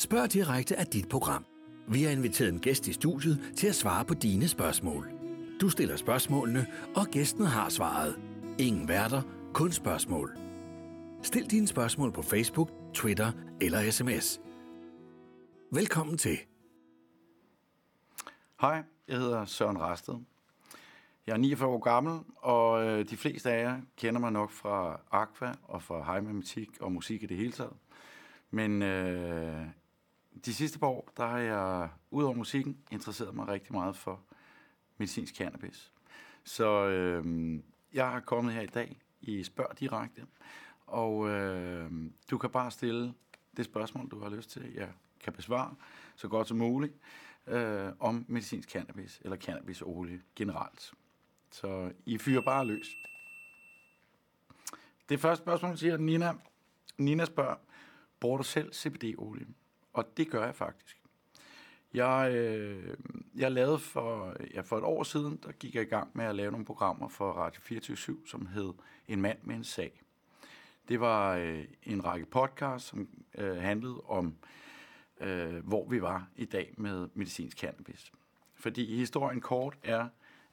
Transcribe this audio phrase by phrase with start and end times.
[0.00, 1.44] Spørg direkte af dit program.
[1.88, 5.10] Vi har inviteret en gæst i studiet til at svare på dine spørgsmål.
[5.60, 8.20] Du stiller spørgsmålene, og gæsten har svaret.
[8.58, 9.22] Ingen værter,
[9.54, 10.36] kun spørgsmål.
[11.22, 14.40] Stil dine spørgsmål på Facebook, Twitter eller sms.
[15.72, 16.38] Velkommen til.
[18.60, 20.14] Hej, jeg hedder Søren Rasted.
[21.26, 25.00] Jeg er 49 år gammel, og øh, de fleste af jer kender mig nok fra
[25.10, 27.72] Aqua og fra High Matematik og musik i det hele taget.
[28.50, 29.66] Men øh,
[30.44, 34.20] de sidste par år, der har jeg, udover musikken, interesseret mig rigtig meget for
[34.98, 35.92] medicinsk cannabis.
[36.44, 37.58] Så øh,
[37.92, 40.26] jeg har kommet her i dag i Spørg Direkte,
[40.86, 41.90] og øh,
[42.30, 43.14] du kan bare stille
[43.56, 44.88] det spørgsmål, du har lyst til, jeg
[45.20, 45.74] kan besvare
[46.16, 46.94] så godt som muligt,
[47.46, 50.92] øh, om medicinsk cannabis eller cannabisolie generelt.
[51.50, 52.96] Så I fyrer bare løs.
[55.08, 56.34] Det første spørgsmål siger Nina.
[56.98, 57.56] Nina spørger,
[58.20, 59.46] bruger du selv CBD-olie?
[59.92, 61.00] Og det gør jeg faktisk.
[61.94, 62.96] Jeg, øh,
[63.36, 66.34] jeg lavede for, ja, for et år siden, der gik jeg i gang med at
[66.34, 68.72] lave nogle programmer for Radio 24 som hed
[69.08, 70.02] En mand med en sag.
[70.88, 74.36] Det var øh, en række podcasts, som øh, handlede om,
[75.20, 78.12] øh, hvor vi var i dag med medicinsk cannabis.
[78.54, 80.08] Fordi historien kort er,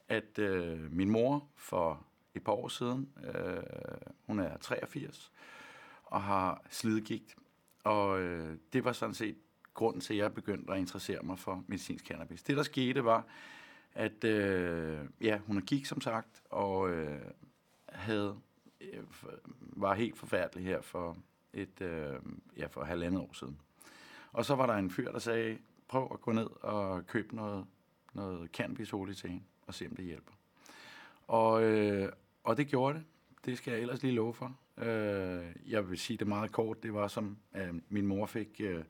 [0.08, 3.64] at øh, min mor for et par år siden, øh,
[4.26, 5.31] hun er 83,
[6.06, 7.36] og har slidgigt.
[7.88, 9.35] Og øh, det var sådan set
[9.73, 12.43] grunden til, at jeg begyndte at interessere mig for medicinsk cannabis.
[12.43, 13.25] Det, der skete, var,
[13.93, 17.21] at øh, ja, hun gik som sagt, og øh,
[17.89, 18.35] havde,
[18.81, 19.03] øh,
[19.59, 21.17] var helt forfærdelig her for
[21.53, 22.19] et øh,
[22.58, 23.61] ja, for halvandet år siden.
[24.31, 27.65] Og så var der en fyr, der sagde, prøv at gå ned og købe noget,
[28.13, 30.33] noget cannabisolie til hende, og se om det hjælper.
[31.27, 32.11] Og, øh,
[32.43, 33.05] og det gjorde det.
[33.45, 34.58] Det skal jeg ellers lige love for.
[34.78, 36.83] Øh, jeg vil sige det meget kort.
[36.83, 38.83] Det var som, at min mor fik øh,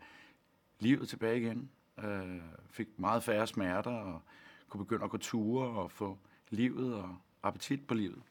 [0.79, 1.69] livet tilbage igen.
[2.03, 4.21] Øh, fik meget færre smerter og
[4.69, 6.17] kunne begynde at gå ture og få
[6.49, 8.21] livet og appetit på livet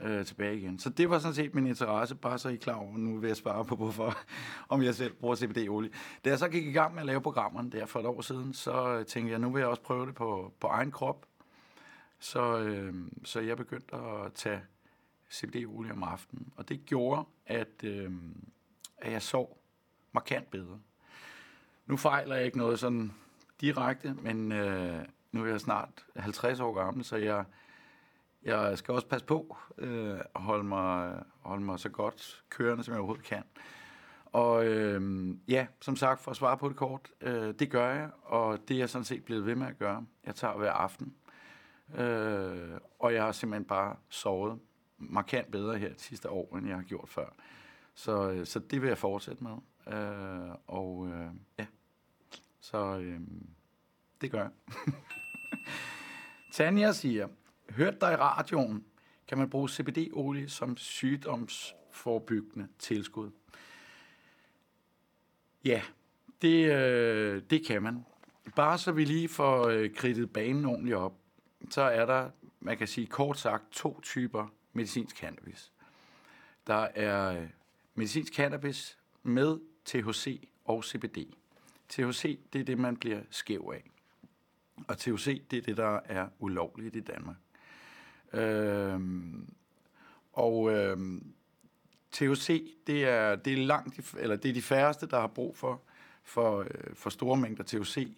[0.00, 0.78] øh, tilbage igen.
[0.78, 3.28] Så det var sådan set min interesse, bare så I er klar over, nu vil
[3.28, 4.18] jeg svare på, hvorfor,
[4.68, 5.90] om jeg selv bruger CBD-olie.
[6.24, 8.54] Da jeg så gik i gang med at lave programmerne der for et år siden,
[8.54, 11.26] så øh, tænkte jeg, nu vil jeg også prøve det på, på egen krop.
[12.18, 12.94] Så, øh,
[13.24, 14.60] så jeg begyndte at tage
[15.32, 18.12] CBD-olie om aftenen, og det gjorde, at, øh,
[18.98, 19.60] at jeg sov
[20.12, 20.80] markant bedre.
[21.86, 23.12] Nu fejler jeg ikke noget sådan
[23.60, 27.44] direkte, men øh, nu er jeg snart 50 år gammel, så jeg,
[28.42, 32.92] jeg skal også passe på øh, at holde mig, holde mig så godt kørende, som
[32.92, 33.42] jeg overhovedet kan.
[34.32, 38.10] Og øh, ja, som sagt, for at svare på det kort, øh, det gør jeg,
[38.22, 40.06] og det er jeg sådan set blevet ved med at gøre.
[40.26, 41.14] Jeg tager hver aften,
[41.94, 44.58] øh, og jeg har simpelthen bare sovet
[45.00, 47.34] markant bedre her de sidste år, end jeg har gjort før.
[47.94, 49.56] Så, øh, så det vil jeg fortsætte med.
[49.94, 51.66] Øh, og øh, ja,
[52.60, 53.20] så øh,
[54.20, 54.50] det gør jeg.
[56.52, 57.28] Tanja siger,
[57.70, 58.84] hørt dig i radioen,
[59.28, 63.30] kan man bruge CBD-olie som sygdomsforbyggende tilskud?
[65.64, 65.82] Ja,
[66.42, 68.04] det, øh, det kan man.
[68.56, 71.14] Bare så vi lige får øh, kridtet banen ordentligt op,
[71.70, 72.30] så er der,
[72.60, 75.72] man kan sige kort sagt, to typer medicinsk cannabis.
[76.66, 77.48] Der er øh,
[77.94, 81.18] medicinsk cannabis med THC og CBD.
[81.88, 83.90] THC, det er det, man bliver skæv af.
[84.88, 87.36] Og THC, det er det, der er ulovligt i Danmark.
[88.32, 89.54] Øhm,
[90.32, 91.32] og øhm,
[92.12, 95.82] THC, det er, det er langt, eller det er de færreste, der har brug for,
[96.22, 98.16] for, øh, for store mængder THC.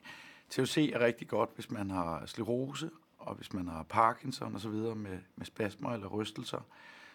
[0.51, 2.91] THC er rigtig godt, hvis man har sklerose,
[3.23, 4.71] og hvis man har Parkinson osv.
[4.71, 6.67] med, med spasmer eller rystelser,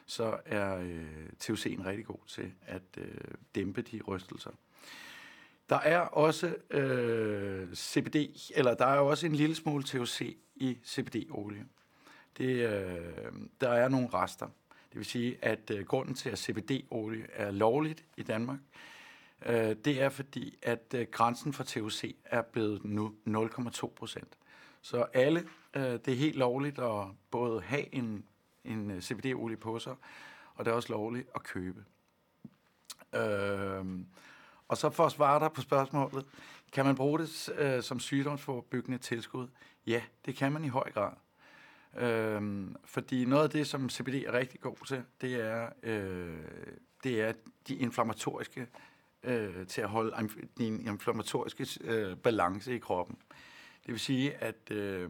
[0.06, 3.22] så er øh, TOC'en rigtig god til at øh,
[3.56, 4.52] dæmpe de rystelser.
[5.70, 8.16] Der er også øh, CBD,
[8.56, 11.66] eller der er også en lille smule THC i CBD-olie.
[12.38, 13.32] Det, øh,
[13.62, 14.46] der er nogle rester.
[14.90, 18.60] Det vil sige, at øh, grunden til, at CBD-olie er lovligt i Danmark,
[19.46, 24.38] øh, det er fordi, at øh, grænsen for THC er blevet nu 0,2 procent.
[24.82, 25.48] Så alle,
[25.78, 28.26] Øh, det er helt lovligt at både have en,
[28.64, 29.96] en øh, CBD-olie på sig,
[30.56, 31.86] og det er også lovligt at købe.
[33.16, 33.86] Øh,
[34.68, 36.26] og så for at svare dig på spørgsmålet,
[36.72, 39.48] kan man bruge det øh, som sygdomsforbyggende tilskud?
[39.88, 41.12] Ja, det kan man i høj grad.
[41.98, 46.38] Øh, fordi noget af det, som CBD er rigtig god til, det er, øh,
[47.04, 47.34] det er
[47.68, 48.68] de inflammatoriske,
[49.24, 53.18] øh, til at holde din inflammatoriske øh, balance i kroppen.
[53.86, 55.10] Det vil sige, at øh,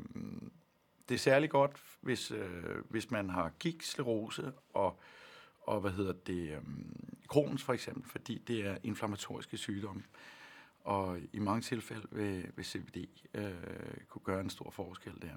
[1.09, 4.99] det er særlig godt, hvis, øh, hvis man har gigsklerose og
[5.67, 6.61] og hvad hedder det, øh,
[7.33, 10.03] Crohn's for eksempel, fordi det er inflammatoriske sygdomme.
[10.83, 12.97] og i mange tilfælde vil, vil CBD
[13.33, 13.51] øh,
[14.07, 15.35] kunne gøre en stor forskel der.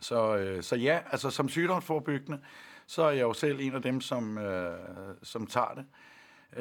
[0.00, 2.40] Så, øh, så ja, altså som sygdomsforbyggende,
[2.86, 4.78] så er jeg jo selv en af dem, som, øh,
[5.22, 5.86] som tager det.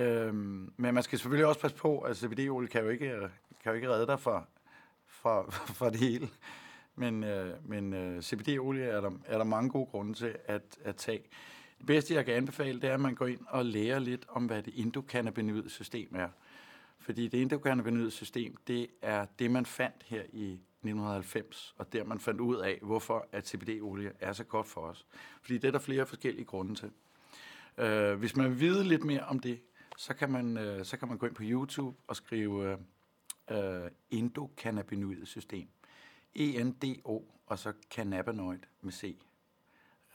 [0.02, 3.30] Øh, men man skal selvfølgelig også passe på, at CBD-olie kan jo ikke,
[3.64, 4.46] kan jo ikke redde dig fra,
[5.08, 5.50] fra,
[5.80, 6.30] fra det hele.
[7.00, 10.96] Men, øh, men øh, CBD-olie er der, er der mange gode grunde til at, at
[10.96, 11.24] tage.
[11.78, 14.46] Det bedste, jeg kan anbefale, det er, at man går ind og lærer lidt om,
[14.46, 16.30] hvad det endokannabinoid system er.
[17.00, 22.20] Fordi det endokannabinoid system, det er det, man fandt her i 1990, og der man
[22.20, 25.06] fandt ud af, hvorfor at CBD-olie er så godt for os.
[25.42, 26.92] Fordi det er der flere forskellige grunde til.
[27.78, 29.60] Øh, hvis man vil vide lidt mere om det,
[29.98, 32.78] så kan man, øh, så kan man gå ind på YouTube og skrive
[33.52, 35.68] øh, øh endokannabinoid system.
[36.36, 39.22] ENDO, og så cannabinoid med C.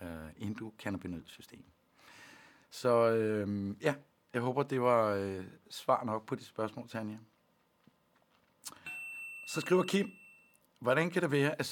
[0.01, 1.65] Øh, uh, endokannabinoid system.
[2.71, 3.95] Så øh, ja,
[4.35, 7.19] jeg håber, det var øh, svar nok på de spørgsmål, Tanja.
[9.47, 10.11] Så skriver Kim,
[10.79, 11.67] hvordan kan det være, at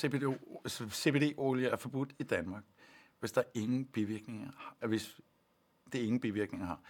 [0.90, 2.64] CBD-olie er forbudt i Danmark,
[3.20, 5.20] hvis der ingen bivirkninger, hvis
[5.92, 6.80] det ingen bivirkninger har?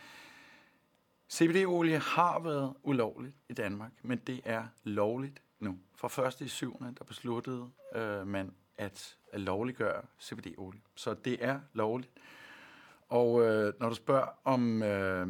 [1.33, 5.79] CBD-olie har været ulovligt i Danmark, men det er lovligt nu.
[5.95, 10.81] For første i syvende, der besluttede øh, man at, at lovliggøre CBD-olie.
[10.95, 12.13] Så det er lovligt.
[13.09, 15.27] Og øh, når du spørger, om, øh,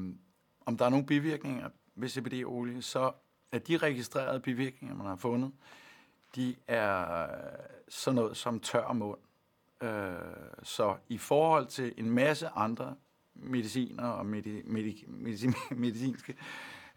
[0.67, 3.12] om der er nogle bivirkninger ved CBD-olie, så
[3.52, 5.52] er de registrerede bivirkninger, man har fundet,
[6.37, 7.29] de er øh,
[7.88, 9.19] sådan noget som tør mund.
[9.82, 10.12] Øh,
[10.62, 12.94] så i forhold til en masse andre
[13.34, 16.37] mediciner og medi, medi, medi, medicinske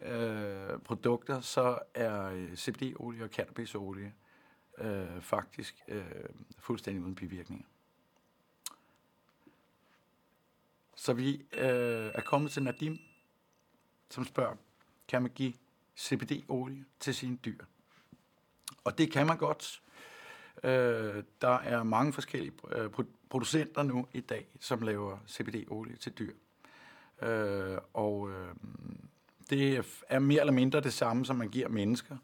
[0.01, 4.13] øh, produkter, så er øh, CBD-olie og cannabisolie
[4.77, 6.05] øh, faktisk øh,
[6.59, 7.65] fuldstændig uden bivirkninger.
[10.95, 12.99] Så vi øh, er kommet til Nadim,
[14.09, 14.55] som spørger,
[15.07, 15.53] kan man give
[15.97, 17.65] CBD-olie til sine dyr?
[18.83, 19.81] Og det kan man godt.
[20.63, 22.89] Øh, der er mange forskellige øh,
[23.29, 26.33] producenter nu i dag, som laver CBD-olie til dyr.
[27.21, 28.55] Øh, og øh,
[29.49, 32.17] det er mere eller mindre det samme, som man giver mennesker.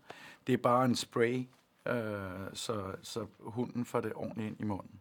[0.47, 1.45] Det er bare en spray,
[1.87, 1.95] øh,
[2.53, 4.99] så, så hunden får det ordentligt ind i munden.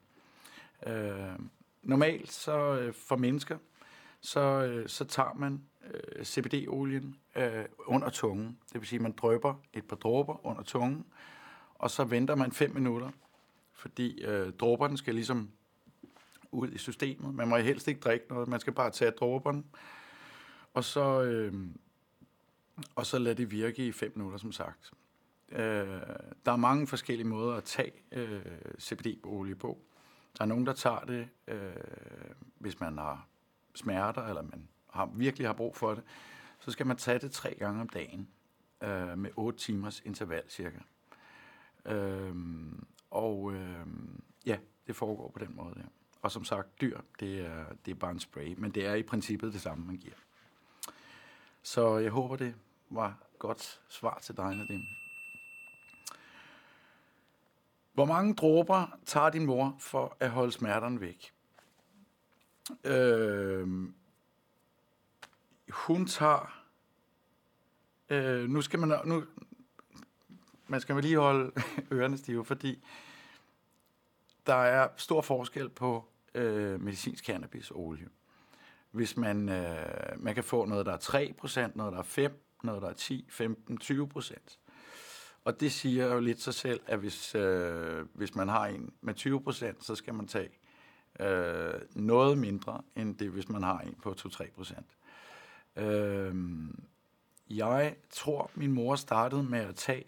[0.86, 1.38] Øh,
[1.82, 3.58] normalt så øh, for mennesker,
[4.20, 5.62] så, øh, så tager man
[5.94, 8.58] øh, CBD-olien øh, under tungen.
[8.72, 11.06] Det vil sige, at man drøber et par dråber under tungen,
[11.74, 13.10] og så venter man 5 minutter,
[13.72, 15.50] fordi øh, dråberne skal ligesom
[16.52, 17.34] ud i systemet.
[17.34, 19.62] Man må helst ikke drikke noget, man skal bare tage dråberne,
[20.74, 21.54] og så, øh,
[22.94, 24.92] og så lade det virke i 5 minutter, som sagt.
[25.52, 26.00] Øh,
[26.46, 28.42] der er mange forskellige måder at tage øh,
[28.80, 29.78] CBD-olie på.
[30.38, 31.72] Der er nogen, der tager det, øh,
[32.58, 33.26] hvis man har
[33.74, 36.04] smerter, eller man har, virkelig har brug for det.
[36.58, 38.28] Så skal man tage det tre gange om dagen,
[38.82, 40.78] øh, med 8 timers interval cirka.
[41.84, 42.34] Øh,
[43.10, 43.86] og øh,
[44.46, 45.74] ja, det foregår på den måde.
[45.76, 45.82] Ja.
[46.22, 49.02] Og som sagt, dyr, det er, det er bare en spray, men det er i
[49.02, 50.14] princippet det samme, man giver.
[51.62, 52.54] Så jeg håber, det
[52.90, 54.82] var godt svar til dig, Nadim.
[57.92, 61.34] Hvor mange dråber tager din mor for at holde smerterne væk?
[62.84, 63.68] Øh,
[65.68, 66.64] hun tager...
[68.08, 69.00] Øh, nu skal man...
[69.04, 69.24] Nu,
[70.66, 71.52] man skal lige holde
[71.92, 72.84] ørerne stive, fordi
[74.46, 78.08] der er stor forskel på øh, medicinsk cannabisolie.
[78.90, 80.98] Hvis man, øh, man kan få noget, der er
[81.68, 84.58] 3%, noget, der er 5, noget, der er 10, 15, 20%.
[85.44, 89.14] Og det siger jo lidt sig selv, at hvis, øh, hvis man har en med
[89.14, 90.50] 20%, så skal man tage
[91.20, 95.82] øh, noget mindre, end det, hvis man har en på 2-3%.
[95.82, 96.34] Øh,
[97.50, 100.04] jeg tror, min mor startede med at tage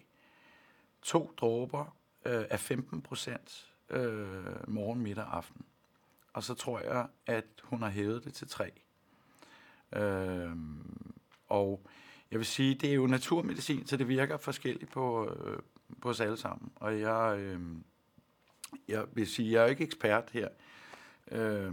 [1.02, 5.64] to dråber øh, af 15 procent øh, morgen, middag og aften.
[6.32, 8.70] Og så tror jeg, at hun har hævet det til 3.
[9.96, 10.56] Øh,
[11.48, 11.86] og
[12.30, 15.58] jeg vil sige, det er jo naturmedicin, så det virker forskelligt på, øh,
[16.00, 16.72] på os alle sammen.
[16.76, 17.60] Og jeg, øh,
[18.88, 20.48] jeg vil sige, jeg er ikke ekspert her.
[21.30, 21.72] Øh,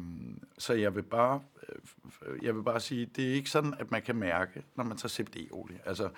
[0.58, 1.42] så jeg vil bare
[2.26, 4.98] øh, jeg vil bare sige, det er ikke sådan, at man kan mærke, når man
[4.98, 5.80] tager CBD-olie.
[5.86, 6.10] Altså,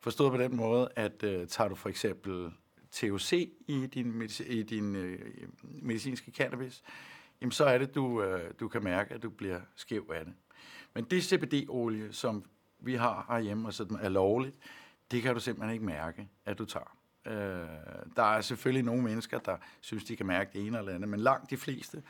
[0.00, 2.50] Forstået på den måde, at øh, tager du for eksempel
[2.92, 5.18] THC i din, i din øh,
[5.62, 6.82] medicinske cannabis,
[7.40, 10.34] jamen så er det, du, øh, du kan mærke, at du bliver skæv af det.
[10.94, 12.44] Men det CBD-olie, som
[12.78, 14.56] vi har herhjemme, og som er lovligt,
[15.10, 16.96] det kan du simpelthen ikke mærke, at du tager.
[17.26, 17.68] Øh,
[18.16, 21.20] der er selvfølgelig nogle mennesker, der synes, de kan mærke det ene eller andet, men
[21.20, 22.02] langt de fleste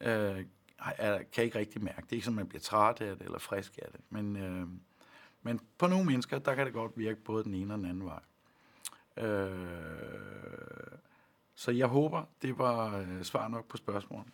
[0.00, 0.44] øh,
[0.78, 2.04] er, kan ikke rigtig mærke det.
[2.04, 4.00] Det er ikke sådan, man bliver træt af det eller frisk af det.
[4.10, 4.66] Men, øh,
[5.42, 8.04] Men på nogle mennesker, der kan det godt virke både den ene og den anden
[8.04, 8.20] vej.
[9.26, 10.98] Øh,
[11.54, 14.32] så jeg håber, det var øh, svar nok på spørgsmålet.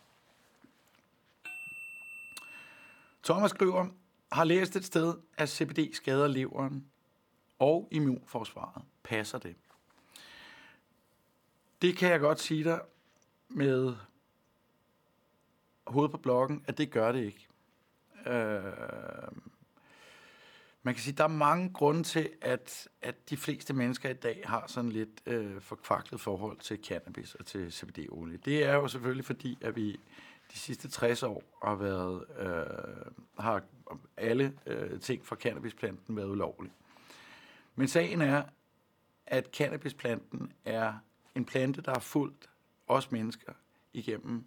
[3.23, 3.87] Thomas skriver,
[4.31, 6.85] har læst et sted, at CBD skader leveren
[7.59, 8.83] og immunforsvaret.
[9.03, 9.55] Passer det?
[11.81, 12.81] Det kan jeg godt sige dig
[13.49, 13.95] med
[15.87, 17.47] hovedet på blokken, at det gør det ikke.
[18.25, 18.63] Øh,
[20.83, 24.13] man kan sige, at der er mange grunde til, at, at de fleste mennesker i
[24.13, 28.37] dag har sådan lidt øh, forkvaklet forhold til cannabis og til CBD-olie.
[28.45, 29.99] Det er jo selvfølgelig fordi, at vi
[30.53, 33.63] de sidste 60 år har været øh, har
[34.17, 36.73] alle øh, ting fra cannabisplanten været ulovlige.
[37.75, 38.43] Men sagen er,
[39.25, 40.93] at cannabisplanten er
[41.35, 42.49] en plante, der har fulgt
[42.87, 43.53] os mennesker
[43.93, 44.45] igennem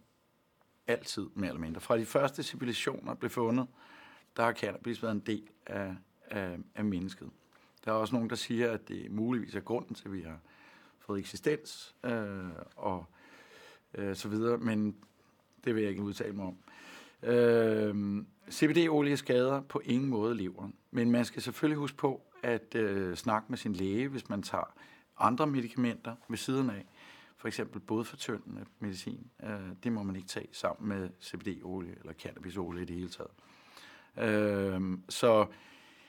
[0.87, 1.81] altid, mere eller mindre.
[1.81, 3.67] Fra de første civilisationer blev fundet,
[4.37, 5.97] der har cannabis været en del af,
[6.31, 7.31] af, af mennesket.
[7.85, 10.39] Der er også nogen, der siger, at det muligvis er grunden til, at vi har
[10.99, 13.07] fået eksistens øh, og
[13.95, 14.97] øh, så videre, men
[15.67, 16.57] det vil jeg ikke udtale mig om.
[17.31, 23.17] Øh, CBD-olie skader på ingen måde leveren, men man skal selvfølgelig huske på at øh,
[23.17, 24.75] snakke med sin læge, hvis man tager
[25.19, 26.85] andre medicamenter ved siden af.
[27.37, 29.27] For eksempel blodfortyndende medicin.
[29.43, 29.51] Øh,
[29.85, 33.31] det må man ikke tage sammen med CBD-olie eller cannabisolie i det hele taget.
[34.19, 35.47] Øh, så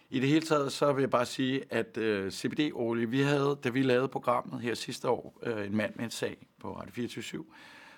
[0.10, 3.70] i det hele taget, så vil jeg bare sige, at øh, CBD-olie, vi havde, da
[3.70, 7.46] vi lavede programmet her sidste år, øh, en mand med en sag på Radio 24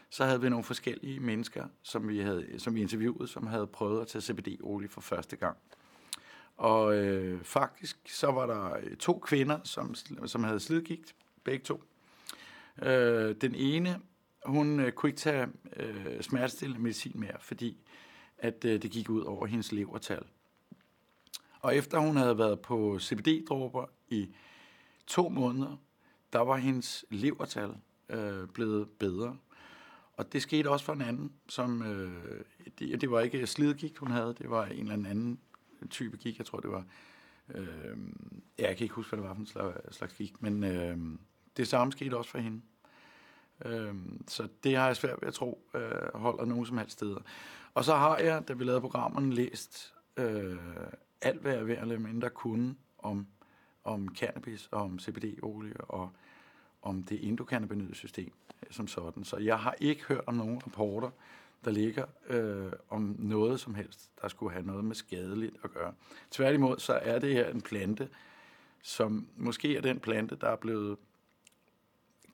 [0.09, 4.01] så havde vi nogle forskellige mennesker, som vi, havde, som vi interviewede, som havde prøvet
[4.01, 5.57] at tage CBD-olie for første gang.
[6.57, 11.83] Og øh, faktisk så var der øh, to kvinder, som, som havde slidgigt, begge to.
[12.81, 13.99] Øh, den ene,
[14.45, 17.77] hun øh, kunne ikke tage øh, smertestillende medicin mere, fordi
[18.37, 20.23] at øh, det gik ud over hendes levertal.
[21.59, 24.29] Og efter hun havde været på CBD-dråber i
[25.07, 25.77] to måneder,
[26.33, 27.71] der var hendes levertal
[28.09, 29.37] øh, blevet bedre.
[30.19, 32.43] Og det skete også for en anden, som øh,
[32.79, 35.39] det, det var ikke slidgigt, hun havde, det var en eller anden
[35.89, 36.83] type gik, jeg tror det var,
[37.55, 37.97] øh,
[38.57, 40.97] jeg kan ikke huske, hvad det var for en slags, slags gik, men øh,
[41.57, 42.61] det samme skete også for hende.
[43.65, 43.95] Øh,
[44.27, 47.21] så det har jeg svært ved at tro øh, holder nogen som helst steder.
[47.73, 50.57] Og så har jeg, da vi lavede programmerne, læst øh,
[51.21, 53.27] alt, hvad jeg ved at mindre kunne om,
[53.83, 56.11] om cannabis og om CBD-olie og
[56.81, 58.33] om det endokannabinoide system
[58.71, 59.23] som sådan.
[59.23, 61.09] Så jeg har ikke hørt om nogen rapporter,
[61.65, 65.93] der ligger øh, om noget som helst, der skulle have noget med skadeligt at gøre.
[66.31, 68.09] Tværtimod, så er det her en plante,
[68.81, 70.97] som måske er den plante, der er blevet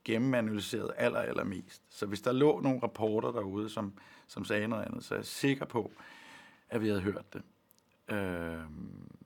[0.03, 1.81] gennemanalyseret aller, allermest.
[1.89, 3.93] Så hvis der lå nogle rapporter derude, som,
[4.27, 5.91] som sagde noget andet, så er jeg sikker på,
[6.69, 7.41] at vi havde hørt det.
[8.15, 8.59] Øh,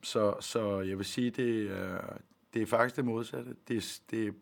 [0.02, 2.16] så, så jeg vil sige, det er,
[2.54, 3.56] det er faktisk det modsatte.
[3.68, 4.34] Det, det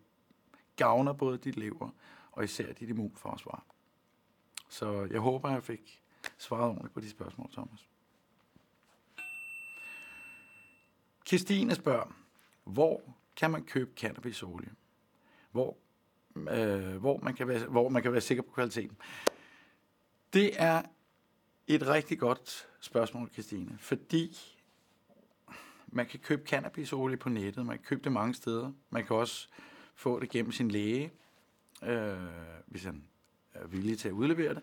[0.79, 1.91] gavner både dit lever
[2.33, 3.65] og især dit immunforsvar.
[4.69, 6.03] Så jeg håber, jeg fik
[6.39, 7.89] svaret ordentligt på de spørgsmål, Thomas.
[11.27, 12.15] Christine spørger,
[12.65, 13.03] hvor
[13.37, 14.71] kan man købe cannabisolie?
[15.51, 15.77] Hvor,
[16.37, 18.97] øh, hvor, man kan være, hvor man kan være sikker på kvaliteten?
[20.33, 20.83] Det er
[21.67, 24.37] et rigtig godt spørgsmål, Christine, fordi
[25.87, 28.73] man kan købe cannabisolie på nettet, man kan købe det mange steder.
[28.91, 29.49] Man kan også
[29.99, 31.12] få det gennem sin læge,
[31.83, 32.17] øh,
[32.67, 33.02] hvis han
[33.55, 34.62] er villig til at udlevere det.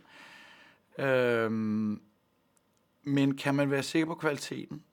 [1.06, 1.52] Øh,
[3.04, 4.84] men kan man være sikker på kvaliteten?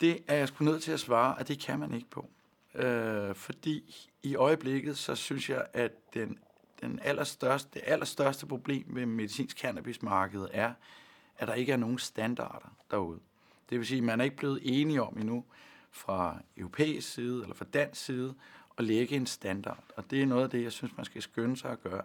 [0.00, 2.30] Det er jeg sgu nødt til at svare, at det kan man ikke på.
[2.74, 6.38] Øh, fordi i øjeblikket, så synes jeg, at den,
[6.80, 10.72] den allerstørste, det allerstørste problem ved medicinsk cannabismarkedet er,
[11.38, 13.20] at der ikke er nogen standarder derude.
[13.70, 15.44] Det vil sige, at man er ikke blevet enige om endnu
[15.90, 18.34] fra europæisk side eller fra dansk side
[18.78, 19.84] at lægge en standard.
[19.96, 22.02] Og det er noget af det, jeg synes, man skal skynde sig at gøre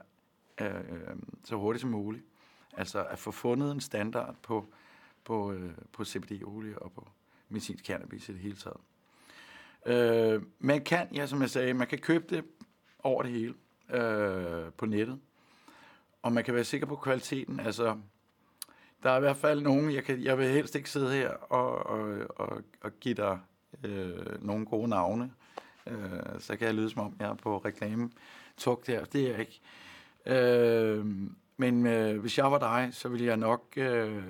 [0.62, 2.24] øh, øh så hurtigt som muligt.
[2.78, 4.66] Altså at få fundet en standard på,
[5.24, 7.08] på, øh, på CBD-olie og på
[7.50, 8.78] medicinsk cannabis i det hele taget.
[9.86, 12.46] Øh, man kan, ja, som jeg sagde, man kan købe det
[13.04, 13.54] over det hele
[13.90, 15.20] øh, på nettet.
[16.22, 17.60] Og man kan være sikker på kvaliteten.
[17.60, 17.98] Altså,
[19.04, 21.86] der er i hvert fald nogen, jeg, kan, jeg vil helst ikke sidde her og,
[21.86, 23.40] og, og, og give dig
[23.84, 25.32] øh, nogle gode navne.
[25.90, 28.10] Øh, så kan jeg lyde som om, jeg er på reklame
[28.58, 29.06] tog der.
[29.06, 29.62] Det er jeg ikke.
[30.26, 31.06] Øh,
[31.58, 33.64] men øh, hvis jeg var dig, så ville jeg nok...
[33.78, 34.24] Øh,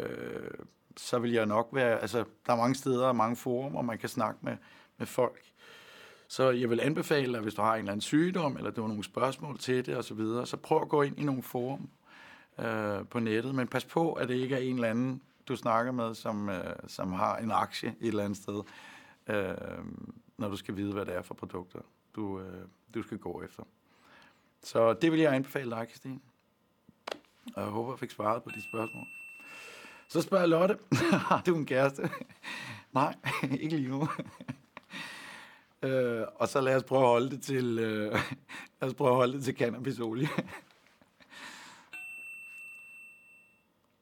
[0.97, 1.99] så vil jeg nok være...
[1.99, 4.57] Altså, der er mange steder og mange forum, hvor man kan snakke med,
[4.97, 5.41] med folk.
[6.27, 8.87] Så jeg vil anbefale, dig, hvis du har en eller anden sygdom, eller du har
[8.87, 11.89] nogle spørgsmål til det osv., så, videre, så prøv at gå ind i nogle forum
[12.59, 13.55] øh, på nettet.
[13.55, 16.75] Men pas på, at det ikke er en eller anden du snakker med, som, øh,
[16.87, 18.63] som har en aktie et eller andet sted,
[19.27, 19.55] øh,
[20.37, 21.79] når du skal vide, hvad det er for produkter,
[22.15, 23.63] du, øh, du skal gå efter.
[24.63, 26.19] Så det vil jeg anbefale dig, Christine.
[27.55, 29.07] Og jeg håber, jeg fik svaret på de spørgsmål.
[30.07, 30.77] Så spørger Lotte,
[31.11, 32.09] har du en kæreste?
[32.93, 33.15] Nej,
[33.61, 34.07] ikke lige nu.
[35.89, 38.11] øh, og så lad os prøve at holde det til, øh,
[38.81, 40.27] lad os prøve at holde det til cannabisolie.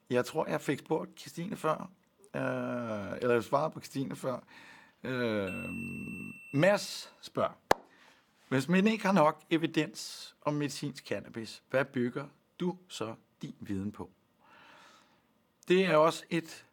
[0.09, 1.89] jeg tror, jeg fik spurgt Christine før,
[2.35, 4.39] øh, eller svaret på Christine før.
[5.05, 5.53] Øh,
[6.53, 7.57] Mads spørger,
[8.47, 12.27] hvis man ikke har nok evidens om medicinsk cannabis, hvad bygger
[12.59, 14.09] du så din viden på?
[15.67, 16.65] Det er også et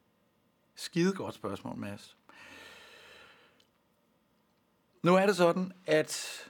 [0.74, 2.16] skidegodt spørgsmål, Mads.
[5.02, 6.42] Nu er det sådan, at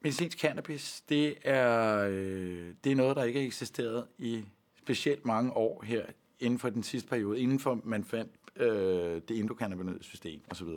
[0.00, 4.44] medicinsk cannabis, det er, øh, det er noget, der ikke har eksisteret i
[4.78, 6.06] specielt mange år her
[6.40, 10.68] inden for den sidste periode, inden for man fandt øh, det endokannabinoide system osv.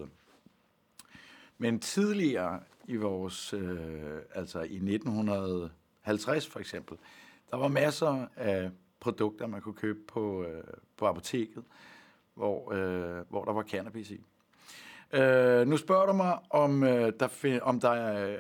[1.58, 6.98] Men tidligere i vores, øh, altså i 1950 for eksempel,
[7.52, 10.64] der var masser af produkter, man kunne købe på, øh,
[10.98, 11.64] på apoteket,
[12.34, 14.22] hvor, øh, hvor der var cannabis i.
[15.14, 18.38] Øh, nu spørger du mig, om, øh, der, om, der øh,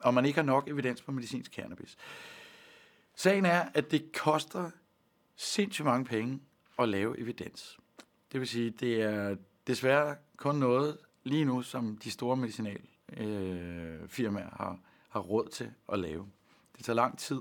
[0.00, 1.96] om man ikke har nok evidens på medicinsk cannabis.
[3.14, 4.70] Sagen er, at det koster
[5.36, 6.40] sindssygt mange penge
[6.78, 7.78] at lave evidens.
[8.32, 14.52] Det vil sige, det er desværre kun noget lige nu, som de store medicinalfirmaer øh,
[14.52, 14.78] har,
[15.08, 16.26] har råd til at lave.
[16.76, 17.40] Det tager lang tid.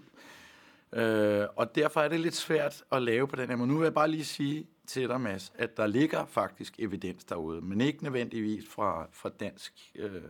[0.94, 3.68] Øh, og derfor er det lidt svært at lave på den her måde.
[3.68, 7.62] Nu vil jeg bare lige sige til dig, Mads, at der ligger faktisk evidens derude,
[7.62, 10.22] men ikke nødvendigvis fra, fra dansk, øh,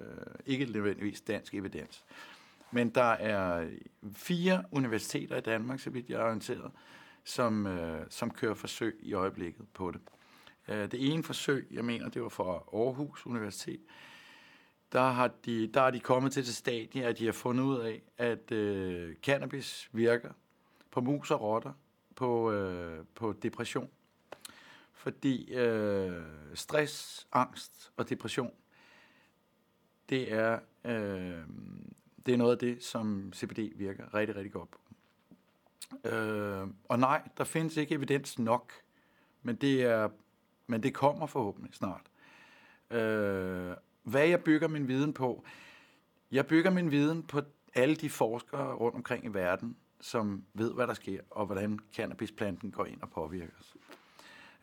[0.45, 2.03] ikke nødvendigvis dansk evidens.
[2.71, 3.69] Men der er
[4.13, 6.71] fire universiteter i Danmark, så vidt jeg er orienteret,
[7.23, 10.01] som, øh, som kører forsøg i øjeblikket på det.
[10.67, 13.79] Øh, det ene forsøg, jeg mener, det var fra Aarhus Universitet,
[14.91, 17.79] der har de, der er de kommet til det stadie, at de har fundet ud
[17.79, 20.31] af, at øh, cannabis virker
[20.91, 21.73] på mus og rotter
[22.15, 23.89] på, øh, på depression.
[24.93, 28.51] Fordi øh, stress, angst og depression,
[30.09, 31.43] det er, øh,
[32.25, 34.79] det er noget af det, som CBD virker rigtig, rigtig godt på.
[36.09, 38.73] Øh, og nej, der findes ikke evidens nok,
[39.41, 40.09] men det, er,
[40.67, 42.01] men det kommer forhåbentlig snart.
[42.91, 45.43] Øh, hvad jeg bygger min viden på?
[46.31, 47.41] Jeg bygger min viden på
[47.73, 52.71] alle de forskere rundt omkring i verden, som ved, hvad der sker, og hvordan cannabisplanten
[52.71, 53.75] går ind og påvirker os.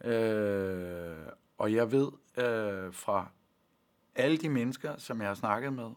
[0.04, 1.16] Øh,
[1.58, 3.26] og jeg ved øh, fra
[4.14, 5.90] alle de mennesker, som jeg har snakket med,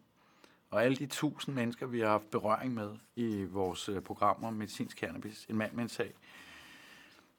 [0.70, 4.54] og alle de tusind mennesker, vi har haft berøring med i vores øh, programmer om
[4.54, 6.14] medicinsk cannabis, en mand med en sag.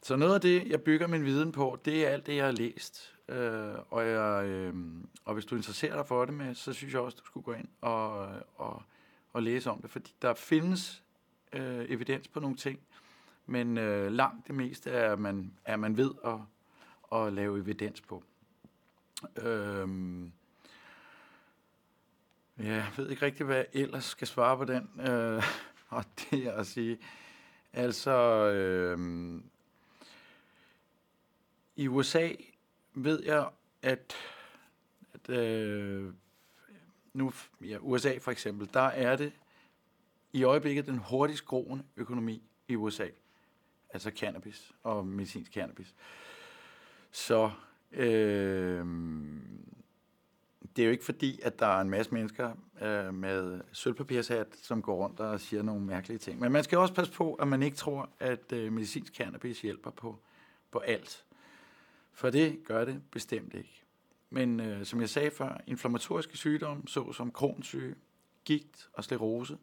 [0.07, 2.53] Så noget af det, jeg bygger min viden på, det er alt det, jeg har
[2.53, 3.15] læst.
[3.29, 4.75] Øh, og, jeg, øh,
[5.25, 7.53] og hvis du interesserer dig for det med, så synes jeg også, du skulle gå
[7.53, 8.83] ind og, og,
[9.33, 9.91] og læse om det.
[9.91, 11.03] Fordi der findes
[11.53, 12.79] øh, evidens på nogle ting,
[13.47, 16.39] men øh, langt det meste er man, er man ved at,
[17.21, 18.23] at lave evidens på.
[19.37, 19.89] Øh,
[22.59, 25.01] Ja, jeg ved ikke rigtig, hvad jeg ellers skal svare på den.
[25.01, 25.43] Øh,
[25.89, 26.99] og det er at sige,
[27.73, 28.13] altså,
[28.51, 28.99] øh,
[31.77, 32.29] i USA
[32.95, 33.49] ved jeg,
[33.83, 34.15] at,
[35.15, 36.13] at øh,
[37.13, 39.33] nu, ja, USA for eksempel, der er det
[40.33, 43.07] i øjeblikket den hurtigst groende økonomi i USA.
[43.91, 45.95] Altså cannabis og medicinsk cannabis.
[47.11, 47.51] Så
[47.93, 48.87] øh,
[50.77, 52.51] det er jo ikke fordi, at der er en masse mennesker
[52.83, 56.41] øh, med sølvpapirshat, som går rundt og siger nogle mærkelige ting.
[56.41, 59.91] Men man skal også passe på, at man ikke tror, at øh, medicinsk cannabis hjælper
[59.91, 60.19] på,
[60.71, 61.26] på alt.
[62.17, 63.85] For det gør det bestemt ikke.
[64.31, 67.95] Men øh, som jeg sagde før, inflammatoriske sygdomme, såsom kronsyge,
[68.45, 69.59] gigt og sklerose,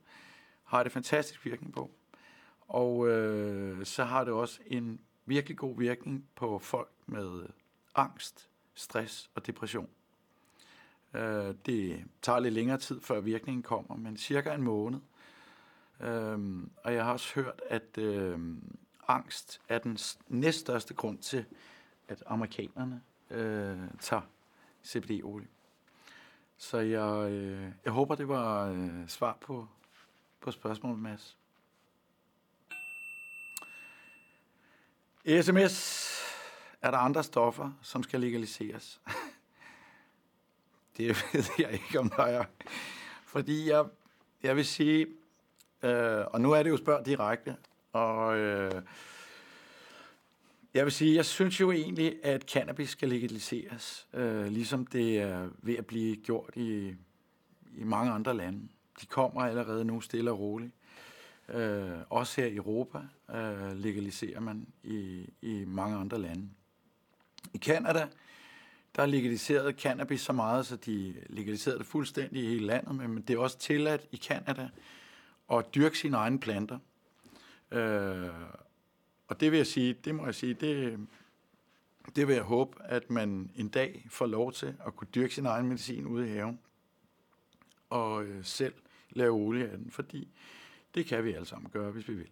[0.64, 1.92] har det fantastisk virkning på.
[2.62, 7.50] Og øh, så har det også en virkelig god virkning på folk med øh,
[7.96, 9.90] angst, stress og depression.
[11.14, 15.00] Øh, det tager lidt længere tid, før virkningen kommer, men cirka en måned.
[16.02, 18.40] Øh, og jeg har også hørt, at øh,
[19.08, 21.46] angst er den næststørste grund til,
[22.08, 24.22] at amerikanerne øh, tager
[24.86, 25.48] CBD-olie.
[26.58, 29.68] Så jeg, øh, jeg håber, det var øh, svar på,
[30.42, 31.38] på spørgsmålet, Mads.
[35.26, 36.04] SMS.
[36.82, 39.02] Er der andre stoffer, som skal legaliseres?
[40.98, 42.46] Det ved jeg ikke, om der er.
[43.26, 43.86] Fordi jeg,
[44.44, 45.08] jeg vil sige,
[45.84, 47.56] øh, og nu er det jo spørg direkte,
[47.94, 48.82] og øh,
[50.74, 55.50] jeg vil sige, jeg synes jo egentlig, at cannabis skal legaliseres, øh, ligesom det er
[55.58, 56.96] ved at blive gjort i,
[57.78, 58.68] i mange andre lande.
[59.02, 60.72] De kommer allerede nu stille og roligt.
[61.50, 63.00] Øh, også her i Europa
[63.36, 66.50] øh, legaliserer man i, i mange andre lande.
[67.54, 68.08] I Kanada,
[68.96, 73.22] der er legaliseret cannabis så meget, så de legaliserede det fuldstændig i hele landet, men
[73.22, 74.70] det er også tilladt i Kanada
[75.52, 76.80] at dyrke sine egne planter.
[77.72, 78.30] Øh,
[79.34, 81.00] og det vil jeg sige, det må jeg sige, det,
[82.16, 85.46] det vil jeg håbe, at man en dag får lov til at kunne dyrke sin
[85.46, 86.60] egen medicin ude i haven
[87.90, 88.74] og øh, selv
[89.10, 90.28] lave olie af den, fordi
[90.96, 92.30] det kan vi alle sammen gøre, hvis vi vil.